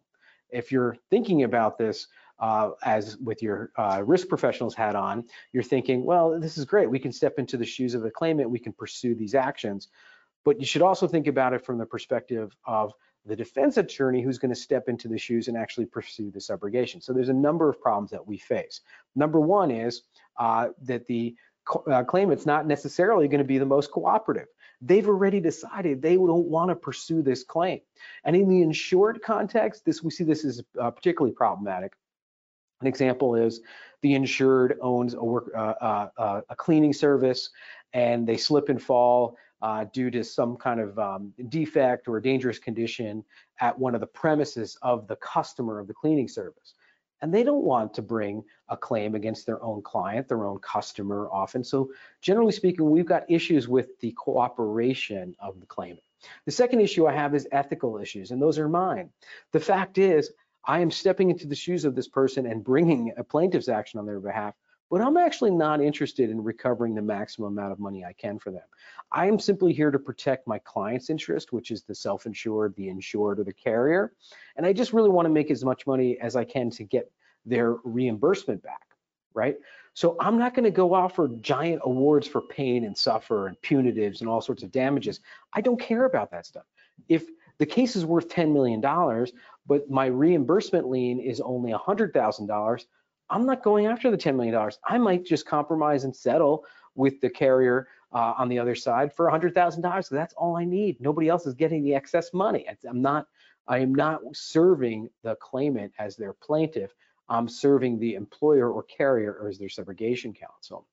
if 0.51 0.73
you're 0.73 0.97
thinking 1.11 1.43
about 1.43 1.79
this 1.79 2.09
uh, 2.39 2.71
as 2.83 3.19
with 3.19 3.43
your 3.43 3.71
uh, 3.77 4.03
risk 4.05 4.29
professionals 4.29 4.75
hat 4.75 4.97
on, 4.97 5.25
you're 5.53 5.63
thinking, 5.63 6.05
well, 6.05 6.41
this 6.41 6.57
is 6.57 6.65
great. 6.65 6.91
We 6.91 6.99
can 6.99 7.13
step 7.13 7.39
into 7.39 7.57
the 7.57 7.67
shoes 7.67 7.95
of 7.95 8.03
the 8.03 8.11
claimant. 8.11 8.51
We 8.51 8.59
can 8.59 8.73
pursue 8.73 9.15
these 9.15 9.35
actions. 9.35 9.89
But 10.45 10.59
you 10.59 10.67
should 10.67 10.83
also 10.83 11.07
think 11.07 11.27
about 11.27 11.53
it 11.53 11.65
from 11.65 11.77
the 11.77 11.87
perspective 11.87 12.57
of 12.65 12.95
the 13.27 13.37
defense 13.37 13.77
attorney 13.77 14.23
who's 14.23 14.39
going 14.39 14.55
to 14.55 14.61
step 14.61 14.89
into 14.89 15.09
the 15.09 15.19
shoes 15.19 15.49
and 15.49 15.57
actually 15.57 15.87
pursue 15.87 16.31
the 16.31 16.39
subrogation. 16.39 17.03
So 17.03 17.13
there's 17.13 17.29
a 17.29 17.35
number 17.35 17.69
of 17.69 17.81
problems 17.81 18.11
that 18.11 18.27
we 18.27 18.39
face. 18.39 18.81
Number 19.15 19.41
one 19.41 19.71
is 19.71 20.03
uh, 20.39 20.69
that 20.83 21.07
the 21.07 21.35
uh, 21.91 22.05
claimant's 22.05 22.47
not 22.47 22.67
necessarily 22.67 23.29
going 23.29 23.39
to 23.39 23.45
be 23.45 23.59
the 23.59 23.67
most 23.67 23.91
cooperative. 23.91 24.47
They've 24.81 25.07
already 25.07 25.41
decided 25.41 26.01
they 26.01 26.17
don't 26.17 26.49
want 26.49 26.71
to 26.71 26.75
pursue 26.75 27.23
this 27.23 27.45
claim. 27.45 27.81
And 28.25 28.35
in 28.35 28.49
the 28.49 28.63
insured 28.63 29.21
context, 29.23 29.85
this 29.85 30.03
we 30.03 30.11
see 30.11 30.25
this 30.25 30.45
is 30.45 30.63
uh, 30.81 30.91
particularly 30.91 31.35
problematic. 31.35 31.93
An 32.81 32.87
example 32.87 33.35
is 33.35 33.61
the 34.01 34.15
insured 34.15 34.79
owns 34.81 35.13
a 35.13 35.23
work 35.23 35.51
uh, 35.55 35.59
uh, 35.59 36.09
uh 36.17 36.41
a 36.49 36.57
cleaning 36.57 36.95
service 36.95 37.51
and 37.93 38.27
they 38.27 38.39
slip 38.39 38.71
and 38.71 38.83
fall 38.83 39.37
uh, 39.63 39.85
due 39.93 40.11
to 40.11 40.25
some 40.25 40.57
kind 40.57 40.81
of 40.81 40.99
um, 40.99 41.33
defect 41.49 42.09
or 42.09 42.21
dangerous 42.21 42.59
condition 42.59 43.25
at 43.61 43.79
one 43.79 43.95
of 43.95 44.01
the 44.01 44.07
premises 44.07 44.77
of 44.83 45.07
the 45.07 45.17
customer 45.17 45.79
of 45.79 45.87
the 45.87 45.95
cleaning 45.95 46.29
service. 46.29 46.75
And 47.23 47.35
they 47.35 47.43
don't 47.43 47.65
want 47.65 47.93
to 47.95 48.03
bring 48.03 48.43
a 48.71 48.77
claim 48.77 49.15
against 49.15 49.45
their 49.45 49.63
own 49.63 49.83
client, 49.83 50.29
their 50.29 50.47
own 50.47 50.59
customer 50.61 51.29
often. 51.31 51.63
So 51.63 51.91
generally 52.23 52.53
speaking, 52.53 52.89
we've 52.91 53.05
got 53.05 53.31
issues 53.31 53.69
with 53.69 53.99
the 54.01 54.13
cooperation 54.13 55.35
of 55.39 55.61
the 55.61 55.67
claimant. 55.67 56.03
The 56.47 56.53
second 56.53 56.81
issue 56.81 57.07
I 57.07 57.13
have 57.13 57.35
is 57.35 57.49
ethical 57.53 57.99
issues, 57.99 58.31
and 58.31 58.41
those 58.41 58.59
are 58.59 58.69
mine. 58.69 59.11
The 59.53 59.61
fact 59.61 59.99
is, 59.99 60.33
I 60.67 60.81
am 60.81 60.91
stepping 60.91 61.31
into 61.31 61.47
the 61.47 61.55
shoes 61.55 61.85
of 61.85 61.95
this 61.95 62.09
person 62.09 62.47
and 62.47 62.63
bringing 62.63 63.13
a 63.17 63.25
plaintiff's 63.25 63.69
action 63.69 63.99
on 63.99 64.07
their 64.07 64.21
behalf 64.21 64.55
but 64.91 65.01
I'm 65.01 65.17
actually 65.17 65.53
not 65.53 65.81
interested 65.81 66.31
in 66.31 66.43
recovering 66.43 66.95
the 66.95 67.03
maximum 67.03 67.57
amount 67.57 67.73
of 67.73 67.79
money 67.79 68.05
I 68.05 68.13
can 68.13 68.39
for 68.39 68.51
them. 68.51 68.63
I 69.13 69.27
am 69.27 69.39
simply 69.39 69.73
here 69.73 69.91
to 69.91 69.99
protect 69.99 70.49
my 70.49 70.59
client's 70.59 71.11
interest, 71.11 71.53
which 71.53 71.71
is 71.71 71.83
the 71.83 71.95
self-insured, 71.95 72.75
the 72.77 72.89
insured, 72.89 73.39
or 73.39 73.45
the 73.45 73.53
carrier. 73.53 74.13
And 74.57 74.67
I 74.67 74.73
just 74.73 74.93
really 74.93 75.09
want 75.09 75.27
to 75.27 75.31
make 75.31 75.51
as 75.51 75.65
much 75.65 75.87
money 75.87 76.19
as 76.21 76.35
I 76.35 76.45
can 76.45 76.71
to 76.71 76.85
get 76.85 77.11
their 77.47 77.75
reimbursement 77.85 78.63
back, 78.63 78.87
right? 79.33 79.57
So 79.95 80.17
I'm 80.21 80.39
not 80.39 80.55
going 80.55 80.65
to 80.65 80.71
go 80.71 80.93
offer 80.93 81.29
giant 81.41 81.83
awards 81.85 82.27
for 82.27 82.41
pain 82.41 82.85
and 82.85 82.97
suffer 82.97 83.47
and 83.47 83.57
punitives 83.63 84.21
and 84.21 84.29
all 84.29 84.41
sorts 84.41 84.63
of 84.63 84.73
damages. 84.73 85.21
I 85.55 85.61
don't 85.61 85.81
care 85.81 86.05
about 86.05 86.31
that 86.33 86.47
stuff. 86.47 86.67
If 87.09 87.27
the 87.59 87.67
case 87.67 87.95
is 87.95 88.05
worth 88.07 88.29
$10 88.29 88.53
million, 88.53 88.81
but 89.67 89.91
my 89.91 90.07
reimbursement 90.07 90.89
lien 90.89 91.21
is 91.21 91.41
only 91.41 91.73
$100,000, 91.73 92.85
I'm 93.31 93.47
not 93.47 93.63
going 93.63 93.87
after 93.87 94.11
the 94.11 94.19
$10 94.19 94.37
million. 94.37 94.71
I 94.85 94.99
might 94.99 95.25
just 95.25 95.47
compromise 95.47 96.05
and 96.05 96.15
settle 96.15 96.65
with 96.95 97.21
the 97.21 97.31
carrier 97.31 97.89
uh, 98.13 98.35
on 98.37 98.49
the 98.49 98.59
other 98.59 98.75
side 98.75 99.13
for 99.13 99.27
$100,000. 99.31 100.09
That's 100.09 100.35
all 100.35 100.57
I 100.57 100.65
need. 100.65 101.01
Nobody 101.01 101.29
else 101.29 101.47
is 101.47 101.55
getting 101.55 101.83
the 101.85 101.95
excess 101.95 102.35
money. 102.35 102.67
I'm 102.89 103.01
not, 103.01 103.27
I 103.69 103.79
am 103.79 103.95
not 103.95 104.21
serving 104.33 105.09
the 105.23 105.37
claimant 105.37 105.93
as 105.99 106.17
their 106.17 106.33
plaintiff. 106.33 106.93
I'm 107.29 107.49
serving 107.49 108.01
the 108.01 108.17
employer 108.17 108.71
or 108.71 108.83
carrier 108.83 109.39
or 109.41 109.49
as 109.49 109.59
their 109.59 109.69
subrogation 109.69 110.35
counsel. 110.35 110.87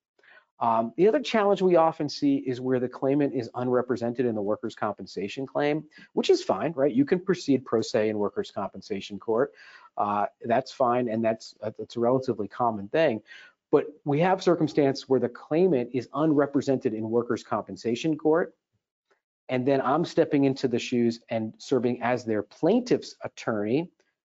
Um, 0.60 0.93
the 0.97 1.08
other 1.08 1.19
challenge 1.19 1.62
we 1.62 1.76
often 1.76 2.10
see 2.10 2.38
is 2.38 2.60
where 2.60 2.80
the 2.80 2.89
claimant 2.89 3.36
is 3.36 3.50
unrepresented 3.54 4.26
in 4.26 4.34
the 4.34 4.41
workers' 4.41 4.73
compensation 4.73 5.45
claim, 5.45 5.84
which 6.13 6.32
is 6.32 6.43
fine, 6.43 6.73
right? 6.76 6.93
You 6.93 7.06
can 7.06 7.19
proceed 7.19 7.63
pro 7.63 7.82
se 7.82 8.10
in 8.10 8.17
workers' 8.17 8.50
compensation 8.50 9.19
court. 9.19 9.54
Uh, 9.97 10.27
that's 10.45 10.71
fine, 10.71 11.10
and 11.10 11.23
that's 11.23 11.55
that's 11.62 11.95
a 11.95 11.99
relatively 11.99 12.47
common 12.47 12.88
thing. 12.89 13.21
But 13.71 13.88
we 14.05 14.19
have 14.19 14.41
circumstances 14.41 15.10
where 15.10 15.19
the 15.19 15.29
claimant 15.29 15.89
is 15.93 16.07
unrepresented 16.13 16.93
in 16.93 17.10
workers' 17.10 17.43
compensation 17.43 18.17
court, 18.17 18.53
and 19.49 19.67
then 19.67 19.81
I'm 19.81 20.05
stepping 20.05 20.45
into 20.45 20.67
the 20.67 20.79
shoes 20.79 21.19
and 21.29 21.53
serving 21.57 22.01
as 22.01 22.23
their 22.23 22.43
plaintiff's 22.43 23.15
attorney 23.23 23.89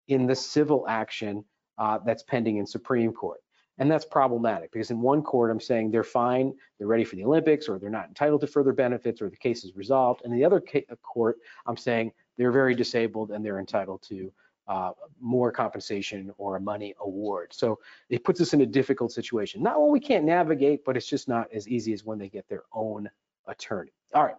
in 0.07 0.27
the 0.27 0.35
civil 0.35 0.85
action 0.87 1.43
uh, 1.77 1.99
that's 2.05 2.23
pending 2.23 2.57
in 2.57 2.67
Supreme 2.67 3.13
Court. 3.13 3.39
And 3.79 3.89
that's 3.89 4.05
problematic 4.05 4.71
because 4.71 4.91
in 4.91 5.01
one 5.01 5.23
court, 5.23 5.49
I'm 5.49 5.59
saying 5.59 5.89
they're 5.89 6.03
fine, 6.03 6.53
they're 6.77 6.87
ready 6.87 7.03
for 7.03 7.15
the 7.15 7.25
Olympics, 7.25 7.67
or 7.67 7.79
they're 7.79 7.89
not 7.89 8.07
entitled 8.07 8.41
to 8.41 8.47
further 8.47 8.71
benefits, 8.71 9.19
or 9.21 9.29
the 9.29 9.37
case 9.37 9.63
is 9.63 9.75
resolved. 9.75 10.21
And 10.23 10.31
in 10.31 10.39
the 10.39 10.45
other 10.45 10.61
uh, 10.75 10.95
court, 10.97 11.37
I'm 11.65 11.77
saying 11.77 12.11
they're 12.37 12.51
very 12.51 12.75
disabled 12.75 13.31
and 13.31 13.43
they're 13.43 13.59
entitled 13.59 14.03
to 14.03 14.31
uh, 14.67 14.91
more 15.19 15.51
compensation 15.51 16.31
or 16.37 16.55
a 16.55 16.59
money 16.59 16.93
award. 17.01 17.53
So 17.53 17.79
it 18.09 18.23
puts 18.23 18.41
us 18.41 18.53
in 18.53 18.61
a 18.61 18.65
difficult 18.65 19.11
situation. 19.11 19.61
Not 19.61 19.81
one 19.81 19.91
we 19.91 19.99
can't 19.99 20.25
navigate, 20.25 20.85
but 20.85 20.95
it's 20.97 21.07
just 21.07 21.27
not 21.27 21.47
as 21.53 21.67
easy 21.67 21.93
as 21.93 22.05
when 22.05 22.17
they 22.17 22.29
get 22.29 22.47
their 22.47 22.63
own 22.73 23.09
attorney. 23.47 23.91
All 24.13 24.23
right, 24.23 24.35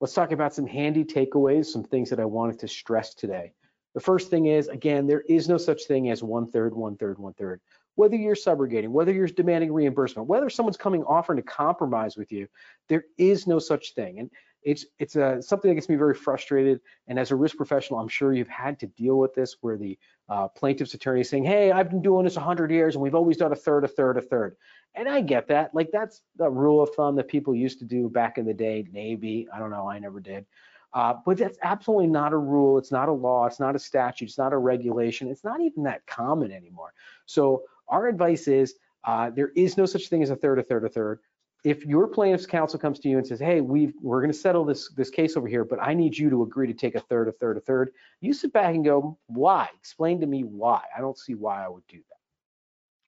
let's 0.00 0.14
talk 0.14 0.32
about 0.32 0.54
some 0.54 0.66
handy 0.66 1.04
takeaways, 1.04 1.66
some 1.66 1.84
things 1.84 2.10
that 2.10 2.20
I 2.20 2.24
wanted 2.24 2.58
to 2.60 2.68
stress 2.68 3.14
today. 3.14 3.52
The 3.94 4.00
first 4.00 4.28
thing 4.28 4.46
is, 4.46 4.68
again, 4.68 5.06
there 5.06 5.22
is 5.22 5.48
no 5.48 5.56
such 5.56 5.84
thing 5.84 6.10
as 6.10 6.22
one 6.22 6.46
third, 6.46 6.74
one 6.74 6.96
third, 6.96 7.18
one 7.18 7.32
third 7.32 7.60
whether 7.96 8.14
you're 8.14 8.36
subrogating, 8.36 8.88
whether 8.88 9.12
you're 9.12 9.26
demanding 9.26 9.72
reimbursement, 9.72 10.28
whether 10.28 10.48
someone's 10.48 10.76
coming 10.76 11.02
offering 11.04 11.38
to 11.38 11.42
compromise 11.42 12.16
with 12.16 12.30
you, 12.30 12.46
there 12.88 13.04
is 13.18 13.46
no 13.46 13.58
such 13.58 13.94
thing. 13.94 14.20
And 14.20 14.30
it's 14.66 14.84
it's 14.98 15.14
a, 15.14 15.40
something 15.40 15.68
that 15.68 15.76
gets 15.76 15.88
me 15.88 15.94
very 15.94 16.12
frustrated. 16.12 16.80
And 17.06 17.20
as 17.20 17.30
a 17.30 17.36
risk 17.36 17.56
professional, 17.56 18.00
I'm 18.00 18.08
sure 18.08 18.32
you've 18.32 18.48
had 18.48 18.80
to 18.80 18.88
deal 18.88 19.16
with 19.16 19.32
this, 19.32 19.56
where 19.60 19.76
the 19.76 19.96
uh, 20.28 20.48
plaintiff's 20.48 20.92
attorney 20.92 21.20
is 21.20 21.30
saying, 21.30 21.44
"Hey, 21.44 21.70
I've 21.70 21.88
been 21.88 22.02
doing 22.02 22.24
this 22.24 22.34
100 22.34 22.72
years, 22.72 22.96
and 22.96 23.02
we've 23.02 23.14
always 23.14 23.36
done 23.36 23.52
a 23.52 23.56
third, 23.56 23.84
a 23.84 23.88
third, 23.88 24.18
a 24.18 24.20
third." 24.20 24.56
And 24.96 25.08
I 25.08 25.20
get 25.20 25.46
that. 25.48 25.72
Like 25.72 25.90
that's 25.92 26.22
the 26.34 26.50
rule 26.50 26.82
of 26.82 26.90
thumb 26.96 27.14
that 27.14 27.28
people 27.28 27.54
used 27.54 27.78
to 27.78 27.84
do 27.84 28.08
back 28.08 28.38
in 28.38 28.44
the 28.44 28.52
day. 28.52 28.84
Navy, 28.90 29.46
I 29.54 29.60
don't 29.60 29.70
know, 29.70 29.88
I 29.88 30.00
never 30.00 30.18
did. 30.18 30.44
Uh, 30.92 31.14
but 31.24 31.38
that's 31.38 31.58
absolutely 31.62 32.08
not 32.08 32.32
a 32.32 32.38
rule. 32.38 32.76
It's 32.76 32.90
not 32.90 33.08
a 33.08 33.12
law. 33.12 33.46
It's 33.46 33.60
not 33.60 33.76
a 33.76 33.78
statute. 33.78 34.24
It's 34.24 34.38
not 34.38 34.52
a 34.52 34.58
regulation. 34.58 35.28
It's 35.28 35.44
not 35.44 35.60
even 35.60 35.84
that 35.84 36.06
common 36.06 36.50
anymore. 36.50 36.92
So 37.26 37.62
our 37.88 38.08
advice 38.08 38.48
is 38.48 38.74
uh, 39.04 39.30
there 39.30 39.52
is 39.54 39.76
no 39.76 39.86
such 39.86 40.08
thing 40.08 40.22
as 40.24 40.30
a 40.30 40.36
third, 40.36 40.58
a 40.58 40.62
third, 40.62 40.84
a 40.84 40.88
third. 40.88 41.20
If 41.66 41.84
your 41.84 42.06
plaintiff's 42.06 42.46
counsel 42.46 42.78
comes 42.78 43.00
to 43.00 43.08
you 43.08 43.18
and 43.18 43.26
says, 43.26 43.40
"Hey, 43.40 43.60
we 43.60 43.88
are 43.88 44.20
going 44.20 44.30
to 44.30 44.38
settle 44.38 44.64
this 44.64 44.88
this 44.92 45.10
case 45.10 45.36
over 45.36 45.48
here, 45.48 45.64
but 45.64 45.80
I 45.82 45.94
need 45.94 46.16
you 46.16 46.30
to 46.30 46.44
agree 46.44 46.68
to 46.68 46.72
take 46.72 46.94
a 46.94 47.00
third, 47.00 47.26
a 47.26 47.32
third, 47.32 47.56
a 47.56 47.60
third," 47.60 47.90
you 48.20 48.32
sit 48.34 48.52
back 48.52 48.72
and 48.76 48.84
go, 48.84 49.18
"Why? 49.26 49.68
Explain 49.76 50.20
to 50.20 50.28
me 50.28 50.44
why. 50.44 50.82
I 50.96 51.00
don't 51.00 51.18
see 51.18 51.34
why 51.34 51.64
I 51.64 51.68
would 51.68 51.84
do 51.88 51.96
that." 51.96 52.18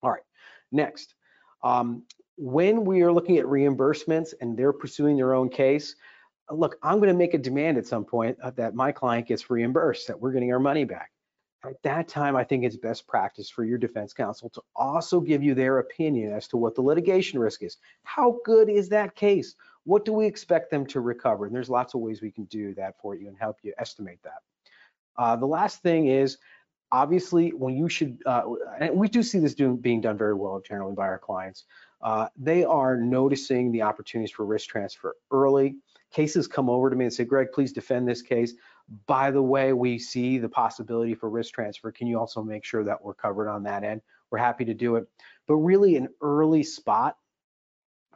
All 0.03 0.11
right. 0.11 0.25
Next, 0.73 1.15
um, 1.63 2.03
when 2.37 2.85
we 2.85 3.03
are 3.03 3.13
looking 3.13 3.39
at 3.39 3.45
reimbursements 3.45 4.35
and 4.41 4.59
they're 4.59 4.73
pursuing 4.73 5.17
their 5.17 5.35
own 5.35 5.51
case, 5.51 5.95
look, 6.51 6.79
I'm 6.83 6.99
going 6.99 7.13
to 7.13 7.17
make 7.17 7.35
a 7.35 7.39
demand 7.39 7.79
at 7.79 7.87
some 7.87 8.05
point 8.05 8.39
uh, 8.43 8.51
that 8.57 8.75
my 8.75 8.91
client 8.91 9.29
gets 9.29 9.51
reimbursed, 9.51 10.09
that 10.09 10.21
we're 10.21 10.33
getting 10.33 10.53
our 10.53 10.59
money 10.59 10.83
back. 10.83 11.13
At 11.65 11.83
that 11.83 12.07
time, 12.07 12.37
I 12.37 12.45
think 12.45 12.65
it's 12.65 12.77
best 12.77 13.09
practice 13.09 13.51
for 13.51 13.65
your 13.65 13.79
defense 13.79 14.13
counsel 14.13 14.49
to 14.51 14.63
also 14.77 15.21
give 15.21 15.43
you 15.43 15.55
their 15.55 15.79
opinion 15.81 16.33
as 16.33 16.47
to 16.49 16.57
what 16.57 16.77
the 16.77 16.83
litigation 16.83 17.41
risk 17.41 17.65
is. 17.65 17.79
How 18.05 18.39
good 18.45 18.69
is 18.69 18.89
that 18.91 19.17
case? 19.17 19.57
What 19.85 20.05
do 20.05 20.13
we 20.13 20.27
expect 20.27 20.71
them 20.71 20.87
to 20.87 21.01
recover? 21.01 21.47
And 21.47 21.55
there's 21.55 21.71
lots 21.71 21.95
of 21.95 22.01
ways 22.01 22.23
we 22.23 22.31
can 22.31 22.45
do 22.45 22.75
that 22.75 23.01
for 23.01 23.17
you 23.17 23.27
and 23.27 23.37
help 23.37 23.57
you 23.63 23.73
estimate 23.79 24.23
that. 24.23 24.43
Uh, 25.17 25.35
the 25.35 25.47
last 25.47 25.83
thing 25.83 26.07
is, 26.07 26.39
obviously, 26.93 27.51
when 27.51 27.77
you 27.77 27.89
should, 27.89 28.23
uh, 28.25 28.43
and 28.79 28.95
we 28.95 29.09
do 29.09 29.23
see 29.23 29.41
this 29.41 29.55
doing, 29.55 29.79
being 29.79 30.01
done 30.01 30.17
very 30.17 30.35
well 30.35 30.61
generally 30.61 30.95
by 30.95 31.07
our 31.07 31.19
clients, 31.19 31.65
uh, 32.03 32.29
they 32.37 32.65
are 32.65 32.97
noticing 32.97 33.73
the 33.73 33.83
opportunities 33.83 34.31
for 34.31 34.47
risk 34.47 34.69
transfer 34.69 35.17
early. 35.33 35.77
Cases 36.13 36.47
come 36.47 36.71
over 36.71 36.89
to 36.89 36.95
me 36.95 37.07
and 37.07 37.13
say, 37.13 37.25
Greg, 37.25 37.49
please 37.53 37.73
defend 37.73 38.07
this 38.07 38.23
case 38.23 38.55
by 39.07 39.31
the 39.31 39.43
way, 39.43 39.73
we 39.73 39.99
see 39.99 40.39
the 40.39 40.49
possibility 40.49 41.15
for 41.15 41.29
risk 41.29 41.53
transfer. 41.53 41.93
Can 41.93 42.07
you 42.07 42.19
also 42.19 42.43
make 42.43 42.65
sure 42.65 42.85
that 42.85 43.03
we're 43.03 43.15
covered 43.15 43.49
on 43.49 43.63
that 43.65 43.85
end? 43.85 44.01
We're 44.31 44.39
happy 44.39 44.65
to 44.65 44.75
do 44.75 44.97
it. 44.97 45.07
But 45.47 45.57
really 45.57 45.97
an 45.97 46.09
early 46.21 46.63
spot 46.63 47.17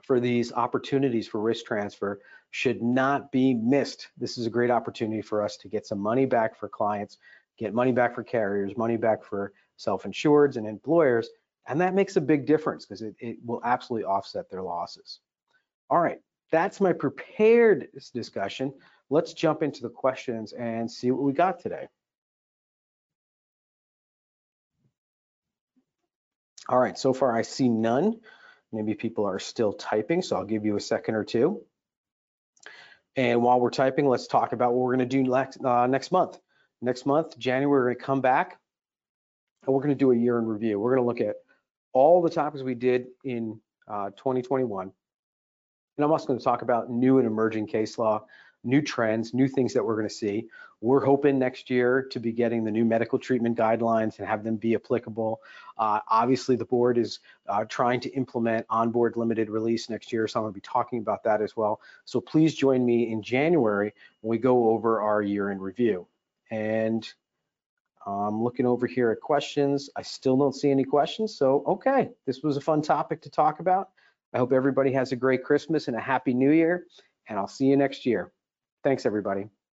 for 0.03 0.19
these 0.19 0.53
opportunities 0.53 1.29
for 1.29 1.41
risk 1.41 1.65
transfer 1.65 2.21
should 2.51 2.83
not 2.83 3.31
be 3.33 3.55
missed. 3.55 4.09
This 4.17 4.37
is 4.37 4.47
a 4.47 4.51
great 4.51 4.71
opportunity 4.71 5.23
for 5.23 5.43
us 5.43 5.57
to 5.59 5.69
get 5.69 5.87
some 5.87 5.99
money 5.99 6.27
back 6.27 6.57
for 6.57 6.69
clients, 6.69 7.19
get 7.59 7.73
money 7.73 7.93
back 7.93 8.15
for 8.15 8.23
carriers, 8.23 8.77
money 8.77 8.97
back 8.97 9.23
for 9.23 9.53
self-insureds 9.77 10.57
and 10.57 10.67
employers, 10.67 11.31
and 11.69 11.81
that 11.81 11.95
makes 11.95 12.17
a 12.17 12.21
big 12.21 12.47
difference 12.47 12.85
because 12.85 13.03
it, 13.03 13.15
it 13.21 13.37
will 13.45 13.61
absolutely 13.65 14.05
offset 14.05 14.51
their 14.51 14.63
losses. 14.63 15.21
All 15.89 16.01
right, 16.01 16.21
that's 16.51 16.81
my 16.81 16.93
prepared 16.93 17.89
discussion 18.13 18.73
let's 19.13 19.35
jump 19.35 19.63
into 19.63 19.83
the 19.83 19.91
questions 19.91 20.55
and 20.55 20.91
see 20.91 21.11
what 21.11 21.23
we 21.23 21.35
got 21.35 21.61
today. 21.61 21.87
All 26.67 26.79
right, 26.79 26.97
so 26.97 27.13
far 27.13 27.37
I 27.37 27.43
see 27.43 27.69
none. 27.69 28.21
Maybe 28.73 28.95
people 28.95 29.27
are 29.27 29.39
still 29.39 29.75
typing, 29.75 30.23
so 30.23 30.37
I'll 30.37 30.47
give 30.47 30.65
you 30.65 30.77
a 30.77 30.81
second 30.81 31.15
or 31.15 31.25
two. 31.25 31.61
And 33.15 33.43
while 33.43 33.61
we're 33.61 33.69
typing, 33.69 34.09
let's 34.09 34.27
talk 34.27 34.55
about 34.55 34.73
what 34.73 34.81
we're 34.81 34.95
gonna 34.95 35.05
do 35.05 35.23
next, 35.23 35.63
uh, 35.63 35.87
next 35.87 36.11
month. 36.11 36.39
Next 36.81 37.05
month, 37.05 37.39
January, 37.39 37.83
we're 37.83 37.93
gonna 37.93 38.07
come 38.07 38.23
back 38.23 38.59
and 39.67 39.75
we're 39.75 39.83
gonna 39.83 39.95
do 39.95 40.13
a 40.13 40.17
year 40.17 40.39
in 40.39 40.47
review. 40.47 40.81
We're 40.81 40.95
gonna 40.95 41.07
look 41.07 41.21
at 41.21 41.37
all 41.93 42.23
the 42.23 42.31
topics 42.31 42.63
we 42.63 42.75
did 42.75 43.09
in 43.25 43.61
uh, 43.87 44.09
2021. 44.17 44.91
And 45.99 46.05
I'm 46.05 46.11
also 46.11 46.29
gonna 46.29 46.41
talk 46.41 46.63
about 46.63 46.89
new 46.89 47.19
and 47.19 47.27
emerging 47.27 47.67
case 47.67 47.99
law 47.99 48.25
new 48.65 48.81
trends, 48.81 49.35
new 49.35 49.49
things 49.49 49.75
that 49.75 49.85
we're 49.85 49.97
going 49.97 50.09
to 50.09 50.15
see. 50.15 50.49
We're 50.81 51.05
hoping 51.05 51.39
next 51.39 51.71
year 51.71 52.03
to 52.11 52.19
be 52.19 52.33
getting 52.33 52.65
the 52.65 52.71
new 52.71 52.85
medical 52.85 53.19
treatment 53.19 53.57
guidelines 53.57 54.19
and 54.19 54.27
have 54.27 54.43
them 54.43 54.57
be 54.57 54.75
applicable. 54.75 55.41
Uh, 55.79 56.01
obviously, 56.09 56.57
the 56.57 56.65
board 56.65 56.99
is 56.99 57.21
uh, 57.49 57.65
trying 57.65 58.01
to 58.01 58.11
implement 58.11 58.67
onboard 58.69 59.17
limited 59.17 59.49
release 59.49 59.89
next 59.89 60.13
year, 60.13 60.27
so 60.27 60.41
I'm 60.41 60.45
going 60.45 60.53
to 60.53 60.57
be 60.57 60.61
talking 60.61 60.99
about 60.99 61.23
that 61.25 61.41
as 61.41 61.57
well. 61.57 61.81
So 62.05 62.21
please 62.21 62.55
join 62.55 62.85
me 62.85 63.13
in 63.13 63.23
January 63.23 63.95
when 64.21 64.31
we 64.31 64.39
go 64.39 64.71
over 64.71 65.01
our 65.01 65.23
year 65.23 65.51
in 65.51 65.61
review. 65.61 66.07
And 66.51 67.09
I'm 68.05 68.43
looking 68.43 68.67
over 68.67 68.89
here 68.89 69.13
at 69.13 69.21
questions. 69.21 69.89
I 69.95 70.03
still 70.03 70.37
don't 70.37 70.55
see 70.55 70.71
any 70.71 70.85
questions, 70.85 71.35
so 71.37 71.63
okay, 71.67 72.11
this 72.27 72.43
was 72.43 72.57
a 72.57 72.61
fun 72.61 72.83
topic 72.83 73.23
to 73.23 73.31
talk 73.31 73.61
about. 73.61 73.91
I 74.35 74.39
hope 74.39 74.53
everybody 74.53 74.93
has 74.93 75.13
a 75.13 75.17
great 75.17 75.45
Christmas 75.45 75.89
and 75.89 75.97
a 75.97 76.01
happy 76.01 76.35
new 76.35 76.51
year, 76.51 76.87
and 77.29 77.39
I'll 77.39 77.47
see 77.47 77.67
you 77.67 77.77
next 77.77 78.05
year. 78.05 78.33
Thanks, 78.85 79.07
everybody. 79.07 79.47